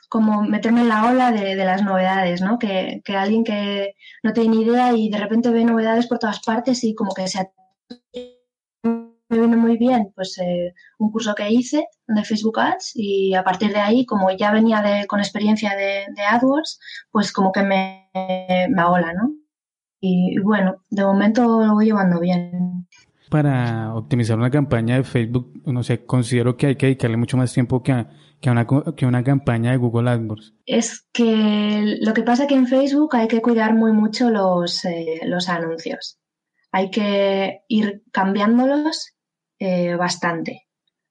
como 0.09 0.43
meterme 0.43 0.83
en 0.83 0.89
la 0.89 1.09
ola 1.09 1.33
de, 1.33 1.57
las 1.57 1.83
novedades, 1.83 2.41
¿no? 2.41 2.61
Que, 2.61 3.03
alguien 3.09 3.43
que 3.43 3.97
no 4.23 4.33
tiene 4.33 4.51
ni 4.51 4.63
idea 4.63 4.93
y 4.93 5.11
de 5.11 5.19
repente 5.19 5.51
ve 5.51 5.65
novedades 5.65 6.07
por 6.07 6.21
todas 6.21 6.39
partes 6.39 6.85
y 6.85 6.95
como 6.95 7.13
que 7.13 7.27
se 7.27 7.41
me 9.35 9.47
vino 9.47 9.57
muy 9.57 9.77
bien 9.77 10.13
pues 10.15 10.39
eh, 10.39 10.75
un 10.99 11.11
curso 11.11 11.35
que 11.35 11.51
hice 11.51 11.87
de 12.07 12.25
Facebook 12.25 12.59
Ads 12.59 12.93
y 12.95 13.35
a 13.35 13.45
partir 13.45 13.73
de 13.73 13.81
ahí 13.81 14.07
como 14.07 14.31
ya 14.31 14.53
venía 14.53 14.83
de, 14.83 15.07
con 15.07 15.21
experiencia 15.21 15.75
de, 15.77 16.07
AdWords 16.31 16.79
pues 17.11 17.33
como 17.33 17.53
que 17.53 17.63
me, 17.63 18.11
me 18.71 18.85
ola, 18.85 19.13
¿no? 19.13 19.33
Y, 20.01 20.37
y 20.37 20.39
bueno, 20.39 20.85
de 20.91 21.05
momento 21.05 21.65
lo 21.65 21.75
voy 21.75 21.87
llevando 21.87 22.21
bien 22.21 22.87
para 23.31 23.95
optimizar 23.95 24.39
una 24.39 24.51
campaña 24.51 24.97
de 24.97 25.03
Facebook, 25.03 25.61
no 25.67 25.83
sé, 25.83 26.05
considero 26.07 26.57
que 26.57 26.67
hay 26.69 26.77
que 26.77 26.87
dedicarle 26.87 27.17
mucho 27.17 27.37
más 27.37 27.53
tiempo 27.53 27.83
que 27.83 27.91
a, 27.91 28.09
que 28.41 28.51
una, 28.51 28.67
que 28.97 29.07
una 29.07 29.25
campaña 29.25 29.71
de 29.71 29.77
Google 29.79 30.11
AdWords. 30.11 30.55
Es 30.67 31.09
que 31.13 31.97
lo 32.01 32.13
que 32.13 32.23
pasa 32.23 32.43
es 32.43 32.49
que 32.49 32.55
en 32.55 32.67
Facebook 32.67 33.17
hay 33.17 33.27
que 33.27 33.41
cuidar 33.43 33.75
muy 33.75 33.93
mucho 33.93 34.31
los, 34.31 34.85
eh, 34.85 35.21
los 35.25 35.49
anuncios. 35.49 36.19
Hay 36.71 36.91
que 36.91 37.63
ir 37.69 38.03
cambiándolos 38.13 39.14
eh, 39.67 39.97
bastante. 39.97 40.67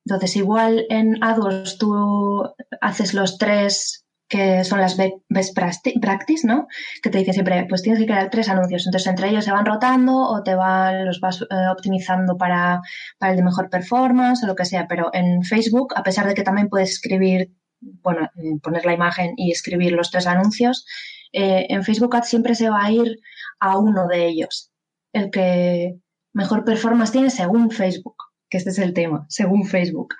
Entonces, 0.06 0.36
igual 0.36 0.86
en 0.90 1.24
AdWords 1.24 1.80
tú 1.80 2.44
haces 2.82 3.16
los 3.16 3.40
tres 3.40 4.06
que 4.28 4.64
son 4.64 4.80
las 4.80 4.96
best 4.96 5.58
practice, 6.00 6.46
¿no? 6.46 6.68
Que 7.02 7.10
te 7.10 7.18
dice 7.18 7.34
siempre, 7.34 7.66
pues 7.68 7.82
tienes 7.82 8.00
que 8.00 8.06
crear 8.06 8.30
tres 8.30 8.50
anuncios. 8.50 8.86
Entonces, 8.86 9.08
entre 9.08 9.30
ellos 9.30 9.46
se 9.46 9.52
van 9.52 9.66
rotando 9.66 10.16
o 10.16 10.44
te 10.44 10.54
van, 10.54 11.06
los 11.08 11.20
vas 11.20 11.42
eh, 11.42 11.68
optimizando 11.72 12.38
para, 12.38 12.82
el 13.22 13.38
de 13.38 13.44
mejor 13.44 13.72
performance 13.72 14.44
o 14.44 14.48
lo 14.48 14.56
que 14.56 14.66
sea. 14.66 14.88
Pero 14.88 15.10
en 15.14 15.42
Facebook, 15.42 15.94
a 15.96 16.04
pesar 16.04 16.28
de 16.28 16.36
que 16.36 16.44
también 16.44 16.70
puedes 16.70 16.92
escribir, 16.92 17.52
bueno, 17.82 18.30
eh, 18.38 18.60
poner 18.62 18.86
la 18.86 18.94
imagen 18.94 19.34
y 19.36 19.52
escribir 19.52 19.94
los 19.94 20.12
tres 20.12 20.28
anuncios, 20.28 20.86
en 21.32 21.84
Facebook 21.84 22.16
Ads 22.16 22.30
siempre 22.30 22.54
se 22.54 22.70
va 22.70 22.86
a 22.86 22.92
ir 22.92 23.18
a 23.60 23.80
uno 23.80 24.08
de 24.08 24.28
ellos. 24.28 24.72
El 25.12 25.32
que 25.32 25.96
mejor 26.34 26.64
performance 26.66 27.12
tiene 27.12 27.32
según 27.32 27.72
Facebook, 27.72 28.16
que 28.54 28.58
este 28.58 28.70
es 28.70 28.78
el 28.78 28.94
tema, 28.94 29.26
según 29.30 29.66
Facebook. 29.66 30.14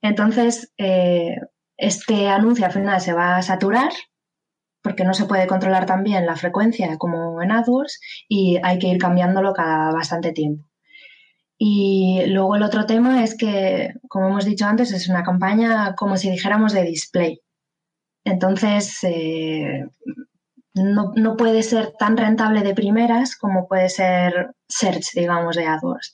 Entonces, 0.00 0.72
este 1.76 2.28
anuncio 2.28 2.64
al 2.64 2.70
final 2.70 3.00
se 3.00 3.12
va 3.12 3.36
a 3.36 3.42
saturar 3.42 3.90
porque 4.82 5.02
no 5.02 5.14
se 5.14 5.24
puede 5.24 5.48
controlar 5.48 5.84
también 5.84 6.26
la 6.26 6.36
frecuencia 6.36 6.96
como 6.96 7.42
en 7.42 7.50
AdWords 7.50 7.98
y 8.28 8.60
hay 8.62 8.78
que 8.78 8.86
ir 8.86 8.98
cambiándolo 8.98 9.52
cada 9.52 9.90
bastante 9.90 10.30
tiempo. 10.30 10.64
Y 11.58 12.22
luego 12.28 12.54
el 12.54 12.62
otro 12.62 12.86
tema 12.86 13.24
es 13.24 13.36
que, 13.36 13.94
como 14.08 14.28
hemos 14.28 14.44
dicho 14.44 14.64
antes, 14.64 14.92
es 14.92 15.08
una 15.08 15.24
campaña 15.24 15.96
como 15.96 16.16
si 16.16 16.30
dijéramos 16.30 16.72
de 16.72 16.84
display. 16.84 17.40
Entonces, 18.22 19.02
eh, 19.02 19.86
no, 20.74 21.10
no, 21.16 21.36
puede 21.36 21.64
ser 21.64 21.94
tan 21.98 22.16
rentable 22.16 22.62
de 22.62 22.74
primeras 22.74 23.34
como 23.34 23.66
puede 23.66 23.88
ser 23.88 24.54
search, 24.68 25.14
digamos, 25.14 25.56
de 25.56 25.66
AdWords. 25.66 26.12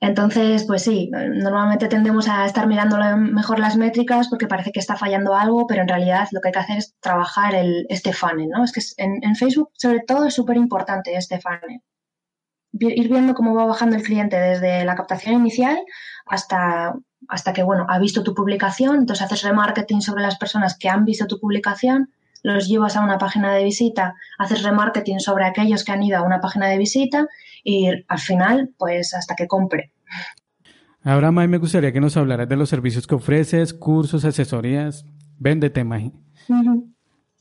Entonces, 0.00 0.64
pues 0.66 0.82
sí, 0.82 1.10
normalmente 1.10 1.88
tendemos 1.88 2.28
a 2.28 2.44
estar 2.44 2.66
mirando 2.66 2.98
mejor 3.16 3.58
las 3.58 3.76
métricas 3.76 4.28
porque 4.28 4.46
parece 4.46 4.70
que 4.70 4.80
está 4.80 4.96
fallando 4.96 5.34
algo, 5.34 5.66
pero 5.66 5.82
en 5.82 5.88
realidad 5.88 6.28
lo 6.32 6.40
que 6.40 6.48
hay 6.48 6.52
que 6.52 6.58
hacer 6.58 6.78
es 6.78 6.94
trabajar 7.00 7.54
el, 7.54 7.86
este 7.88 8.12
funnel, 8.12 8.50
¿no? 8.50 8.62
Es 8.62 8.72
que 8.72 8.82
en, 8.98 9.34
Facebook, 9.36 9.70
sobre 9.74 10.00
todo, 10.00 10.26
es 10.26 10.34
súper 10.34 10.58
importante 10.58 11.16
este 11.16 11.40
funnel. 11.40 11.80
Ir 12.72 13.08
viendo 13.08 13.34
cómo 13.34 13.54
va 13.54 13.64
bajando 13.64 13.96
el 13.96 14.02
cliente 14.02 14.36
desde 14.36 14.84
la 14.84 14.96
captación 14.96 15.34
inicial 15.34 15.78
hasta, 16.26 16.94
hasta 17.28 17.52
que, 17.54 17.62
bueno, 17.62 17.86
ha 17.88 17.98
visto 17.98 18.22
tu 18.22 18.34
publicación, 18.34 18.96
entonces 18.96 19.24
haces 19.24 19.42
remarketing 19.44 20.02
sobre 20.02 20.22
las 20.22 20.36
personas 20.36 20.76
que 20.78 20.90
han 20.90 21.06
visto 21.06 21.26
tu 21.26 21.40
publicación, 21.40 22.12
los 22.42 22.68
llevas 22.68 22.96
a 22.96 23.02
una 23.02 23.18
página 23.18 23.52
de 23.54 23.64
visita, 23.64 24.14
haces 24.38 24.62
remarketing 24.62 25.20
sobre 25.20 25.44
aquellos 25.44 25.84
que 25.84 25.92
han 25.92 26.02
ido 26.02 26.18
a 26.18 26.22
una 26.22 26.40
página 26.40 26.68
de 26.68 26.78
visita 26.78 27.26
y 27.64 27.88
al 28.08 28.18
final, 28.18 28.70
pues 28.78 29.14
hasta 29.14 29.34
que 29.34 29.46
compre. 29.46 29.92
Ahora, 31.02 31.30
May, 31.30 31.46
me 31.46 31.58
gustaría 31.58 31.92
que 31.92 32.00
nos 32.00 32.16
hablaras 32.16 32.48
de 32.48 32.56
los 32.56 32.68
servicios 32.68 33.06
que 33.06 33.14
ofreces, 33.14 33.72
cursos, 33.72 34.24
asesorías. 34.24 35.04
Véndete, 35.38 35.84
May. 35.84 36.12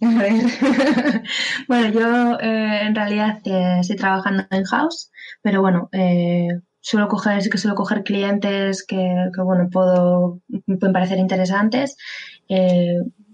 A 0.02 0.08
ver. 0.20 0.34
bueno, 1.68 1.88
yo 1.90 2.40
eh, 2.40 2.82
en 2.84 2.94
realidad 2.94 3.40
eh, 3.46 3.78
estoy 3.80 3.96
trabajando 3.96 4.44
en 4.52 4.66
house, 4.66 5.10
pero 5.42 5.62
bueno, 5.62 5.90
eh, 5.94 6.50
suelo 6.80 7.08
coger, 7.08 7.42
sí 7.42 7.50
que 7.50 7.58
suelo 7.58 7.76
coger 7.76 8.04
clientes 8.04 8.86
que, 8.86 9.16
que 9.34 9.42
bueno, 9.42 9.70
puedo, 9.72 10.42
me 10.68 10.78
pueden 10.78 10.94
parecer 10.94 11.18
interesantes. 11.18 11.98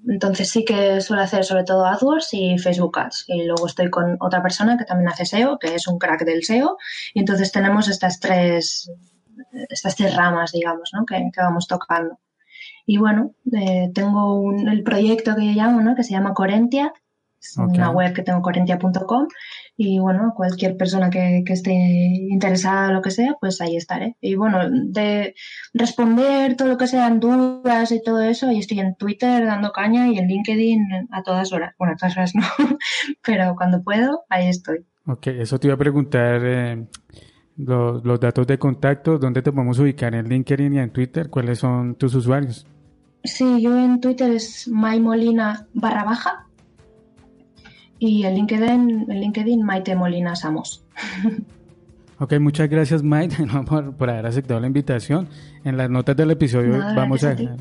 Entonces 0.08 0.50
sí 0.50 0.66
que 0.66 1.00
suelo 1.02 1.22
hacer 1.22 1.44
sobre 1.44 1.64
todo 1.64 1.86
AdWords 1.86 2.34
y 2.34 2.58
Facebook 2.58 2.98
Ads. 2.98 3.26
Y 3.28 3.46
luego 3.46 3.68
estoy 3.68 3.90
con 3.90 4.18
otra 4.20 4.42
persona 4.42 4.78
que 4.78 4.86
también 4.86 5.10
hace 5.10 5.26
SEO, 5.26 5.60
que 5.60 5.76
es 5.76 5.88
un 5.88 6.00
crack 6.00 6.26
del 6.26 6.44
SEO. 6.44 6.78
Y 7.14 7.20
entonces 7.20 7.52
tenemos 7.52 7.88
estas 7.88 8.20
tres, 8.20 8.92
estas 9.70 9.96
tres 9.96 10.16
ramas, 10.16 10.52
digamos, 10.52 10.92
¿no? 10.94 11.06
que, 11.06 11.30
vamos 11.38 11.68
tocando. 11.68 12.20
Y 12.86 12.98
bueno, 12.98 13.36
eh, 13.54 13.92
tengo 13.94 14.52
el 14.52 14.84
proyecto 14.84 15.36
que 15.36 15.46
yo 15.46 15.52
llamo, 15.52 15.82
¿no? 15.82 15.96
que 15.96 16.04
se 16.04 16.12
llama 16.12 16.34
Corentia, 16.34 16.94
Es 17.42 17.58
una 17.58 17.90
web 17.90 18.14
que 18.14 18.22
tengo, 18.22 18.42
corentia.com, 18.42 19.28
y 19.76 19.98
bueno, 19.98 20.34
cualquier 20.36 20.78
persona 20.78 21.10
que, 21.10 21.44
que 21.44 21.54
esté 21.54 21.72
interesada 21.72 22.90
o 22.90 22.94
lo 22.94 23.02
que 23.02 23.10
sea, 23.10 23.36
pues 23.42 23.60
ahí 23.62 23.76
estaré. 23.76 24.16
Y 24.22 24.36
bueno, 24.36 24.60
de 24.70 25.34
responder 25.74 26.56
todo 26.56 26.68
lo 26.68 26.78
que 26.78 26.86
sean 26.86 27.20
dudas 27.20 27.92
y 27.92 28.02
todo 28.04 28.22
eso, 28.22 28.48
ahí 28.48 28.60
estoy 28.60 28.80
en 28.80 28.96
Twitter 28.96 29.44
dando 29.46 29.72
caña 29.72 30.08
y 30.08 30.20
en 30.20 30.28
LinkedIn 30.28 31.08
a 31.10 31.24
todas 31.24 31.52
horas. 31.52 31.74
Bueno, 31.80 31.94
a 31.94 31.98
todas 31.98 32.16
horas 32.16 32.36
no, 32.36 32.44
pero 33.26 33.56
cuando 33.56 33.82
puedo, 33.82 34.24
ahí 34.30 34.48
estoy. 34.48 34.86
Ok, 35.08 35.28
eso 35.28 35.60
te 35.60 35.68
iba 35.68 35.74
a 35.74 35.80
preguntar. 35.80 36.42
Eh, 36.44 36.86
los, 37.58 38.06
los, 38.06 38.20
datos 38.20 38.46
de 38.46 38.60
contacto, 38.60 39.18
¿dónde 39.18 39.42
te 39.42 39.52
podemos 39.52 39.80
ubicar? 39.80 40.14
¿En 40.14 40.30
LinkedIn 40.30 40.74
y 40.74 40.80
en 40.80 40.92
Twitter? 40.92 41.30
¿Cuáles 41.30 41.58
son 41.58 41.96
tus 41.96 42.14
usuarios? 42.14 42.68
Sí, 43.24 43.62
yo 43.62 43.76
en 43.78 44.00
Twitter 44.00 44.32
es 44.32 44.68
maimolina 44.68 45.68
barra 45.74 46.04
baja 46.04 46.48
y 48.02 48.24
en 48.24 48.34
LinkedIn, 48.34 49.06
en 49.10 49.22
LinkedIn 49.22 49.64
Maite 49.64 49.96
Molina 49.96 50.36
Samos. 50.36 50.84
Ok, 52.20 52.34
muchas 52.40 52.70
gracias 52.70 53.02
Maite 53.02 53.48
por, 53.98 54.10
haber 54.12 54.28
aceptado 54.28 54.60
la 54.60 54.68
invitación. 54.68 55.28
En 55.64 55.76
las 55.76 55.90
notas 55.90 56.16
del 56.16 56.30
episodio 56.30 56.78
vamos 56.96 57.24
a 57.24 57.34
dejar, 57.34 57.58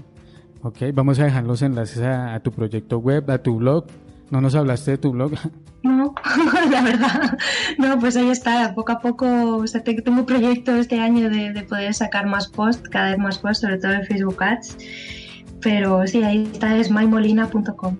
okay, 0.62 0.92
vamos 0.92 1.18
a 1.18 1.24
dejar 1.24 1.44
los 1.44 1.62
enlaces 1.62 2.02
a, 2.02 2.38
tu 2.40 2.52
proyecto 2.52 2.98
web, 2.98 3.30
a 3.30 3.38
tu 3.38 3.56
blog. 3.56 3.86
¿No 4.30 4.42
nos 4.42 4.54
hablaste 4.54 4.90
de 4.92 4.98
tu 4.98 5.12
blog? 5.12 5.32
No, 5.82 6.14
la 6.70 6.82
verdad. 6.82 7.38
No, 7.78 7.98
pues 7.98 8.14
ahí 8.14 8.28
está. 8.28 8.74
Poco 8.74 8.92
a 8.92 9.00
poco, 9.00 9.56
o 9.56 9.66
sea, 9.66 9.82
tengo 9.82 10.26
proyecto 10.26 10.76
este 10.76 11.00
año 11.00 11.30
de, 11.30 11.54
de 11.54 11.62
poder 11.62 11.94
sacar 11.94 12.26
más 12.26 12.48
posts, 12.48 12.86
cada 12.90 13.12
vez 13.12 13.18
más 13.18 13.38
posts, 13.38 13.62
sobre 13.62 13.78
todo 13.78 13.92
en 13.92 14.04
Facebook 14.04 14.42
Ads 14.42 14.76
pero 15.62 16.06
sí, 16.06 16.22
ahí 16.22 16.48
está, 16.52 16.76
es 16.76 16.90
maimolina.com. 16.90 17.96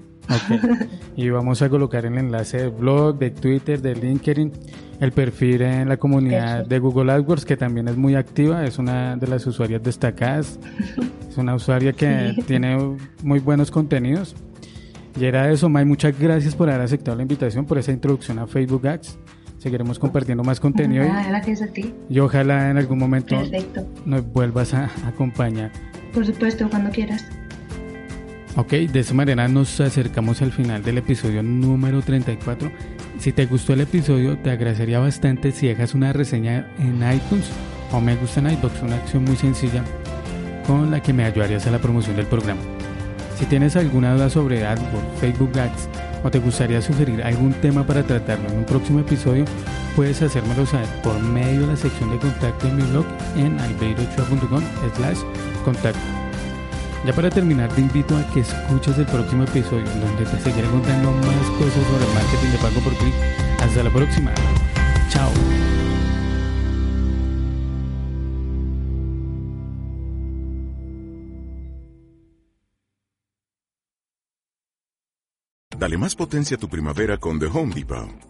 Y 1.16 1.28
vamos 1.28 1.60
a 1.62 1.68
colocar 1.68 2.06
el 2.06 2.16
enlace 2.16 2.58
del 2.58 2.70
blog, 2.70 3.18
de 3.18 3.30
Twitter, 3.30 3.80
de 3.80 3.94
LinkedIn, 3.94 4.52
el 5.00 5.12
perfil 5.12 5.62
en 5.62 5.88
la 5.88 5.96
comunidad 5.96 6.64
de 6.66 6.78
Google 6.78 7.12
AdWords, 7.12 7.44
que 7.44 7.56
también 7.56 7.88
es 7.88 7.96
muy 7.96 8.14
activa, 8.14 8.64
es 8.64 8.78
una 8.78 9.16
de 9.16 9.26
las 9.26 9.46
usuarias 9.46 9.82
destacadas, 9.82 10.58
es 11.28 11.36
una 11.36 11.54
usuaria 11.54 11.92
que 11.92 12.34
tiene 12.46 12.96
muy 13.22 13.40
buenos 13.40 13.70
contenidos. 13.70 14.34
Y 15.18 15.24
era 15.24 15.50
eso, 15.50 15.68
May, 15.68 15.84
muchas 15.84 16.18
gracias 16.18 16.54
por 16.54 16.70
haber 16.70 16.82
aceptado 16.82 17.16
la 17.16 17.22
invitación, 17.22 17.66
por 17.66 17.78
esa 17.78 17.92
introducción 17.92 18.38
a 18.38 18.46
Facebook 18.46 18.86
Ads. 18.86 19.18
Seguiremos 19.58 19.98
compartiendo 19.98 20.42
más 20.42 20.58
contenido. 20.58 21.04
gracias 21.04 21.60
a 21.60 21.66
ti. 21.66 21.92
Y 22.08 22.18
ojalá 22.20 22.70
en 22.70 22.78
algún 22.78 22.98
momento 22.98 23.36
nos 24.06 24.26
vuelvas 24.32 24.72
a 24.72 24.90
acompañar. 25.06 25.70
Por 26.14 26.24
supuesto, 26.24 26.68
cuando 26.70 26.90
quieras. 26.90 27.26
Ok, 28.56 28.72
de 28.72 29.00
esa 29.00 29.14
manera 29.14 29.46
nos 29.46 29.80
acercamos 29.80 30.42
al 30.42 30.50
final 30.50 30.82
del 30.82 30.98
episodio 30.98 31.42
número 31.42 32.02
34. 32.02 32.70
Si 33.18 33.32
te 33.32 33.46
gustó 33.46 33.74
el 33.74 33.82
episodio, 33.82 34.36
te 34.38 34.50
agradecería 34.50 34.98
bastante 34.98 35.52
si 35.52 35.68
dejas 35.68 35.94
una 35.94 36.12
reseña 36.12 36.68
en 36.78 36.96
iTunes 36.96 37.46
o 37.92 38.00
me 38.00 38.16
gusta 38.16 38.40
en 38.40 38.50
iBox, 38.50 38.82
una 38.82 38.96
acción 38.96 39.24
muy 39.24 39.36
sencilla 39.36 39.84
con 40.66 40.90
la 40.90 41.00
que 41.00 41.12
me 41.12 41.24
ayudarías 41.24 41.66
a 41.66 41.70
la 41.70 41.78
promoción 41.78 42.16
del 42.16 42.26
programa. 42.26 42.60
Si 43.38 43.46
tienes 43.46 43.76
alguna 43.76 44.14
duda 44.14 44.28
sobre 44.28 44.66
AdWords, 44.66 45.20
Facebook 45.20 45.58
Ads 45.58 45.88
o 46.24 46.30
te 46.30 46.38
gustaría 46.40 46.82
sugerir 46.82 47.22
algún 47.22 47.52
tema 47.54 47.86
para 47.86 48.02
tratarlo 48.02 48.48
en 48.48 48.58
un 48.58 48.64
próximo 48.64 49.00
episodio, 49.00 49.44
puedes 49.96 50.20
hacérmelo 50.22 50.66
saber 50.66 50.88
por 51.02 51.18
medio 51.20 51.62
de 51.62 51.66
la 51.68 51.76
sección 51.76 52.10
de 52.10 52.18
contacto 52.18 52.68
en 52.68 52.76
mi 52.76 52.82
blog 52.82 53.06
en 53.36 53.58
albeirochua.com 53.58 54.62
slash 54.96 55.18
contacto. 55.64 56.19
Ya 57.04 57.14
para 57.14 57.30
terminar, 57.30 57.72
te 57.72 57.80
invito 57.80 58.14
a 58.14 58.26
que 58.32 58.40
escuches 58.40 58.98
el 58.98 59.06
próximo 59.06 59.44
episodio, 59.44 59.84
donde 59.84 60.24
te 60.26 60.38
seguiré 60.40 60.68
contando 60.68 61.10
más 61.12 61.50
cosas 61.58 61.82
sobre 61.86 62.04
el 62.06 62.14
marketing 62.14 62.50
de 62.50 62.58
pago 62.58 62.80
por 62.80 62.94
clic. 62.94 63.14
Hasta 63.58 63.82
la 63.82 63.90
próxima. 63.90 64.34
Chao. 65.08 65.30
Dale 75.78 75.96
más 75.96 76.14
potencia 76.14 76.58
a 76.58 76.60
tu 76.60 76.68
primavera 76.68 77.16
con 77.16 77.40
The 77.40 77.46
Home 77.46 77.74
Depot. 77.74 78.29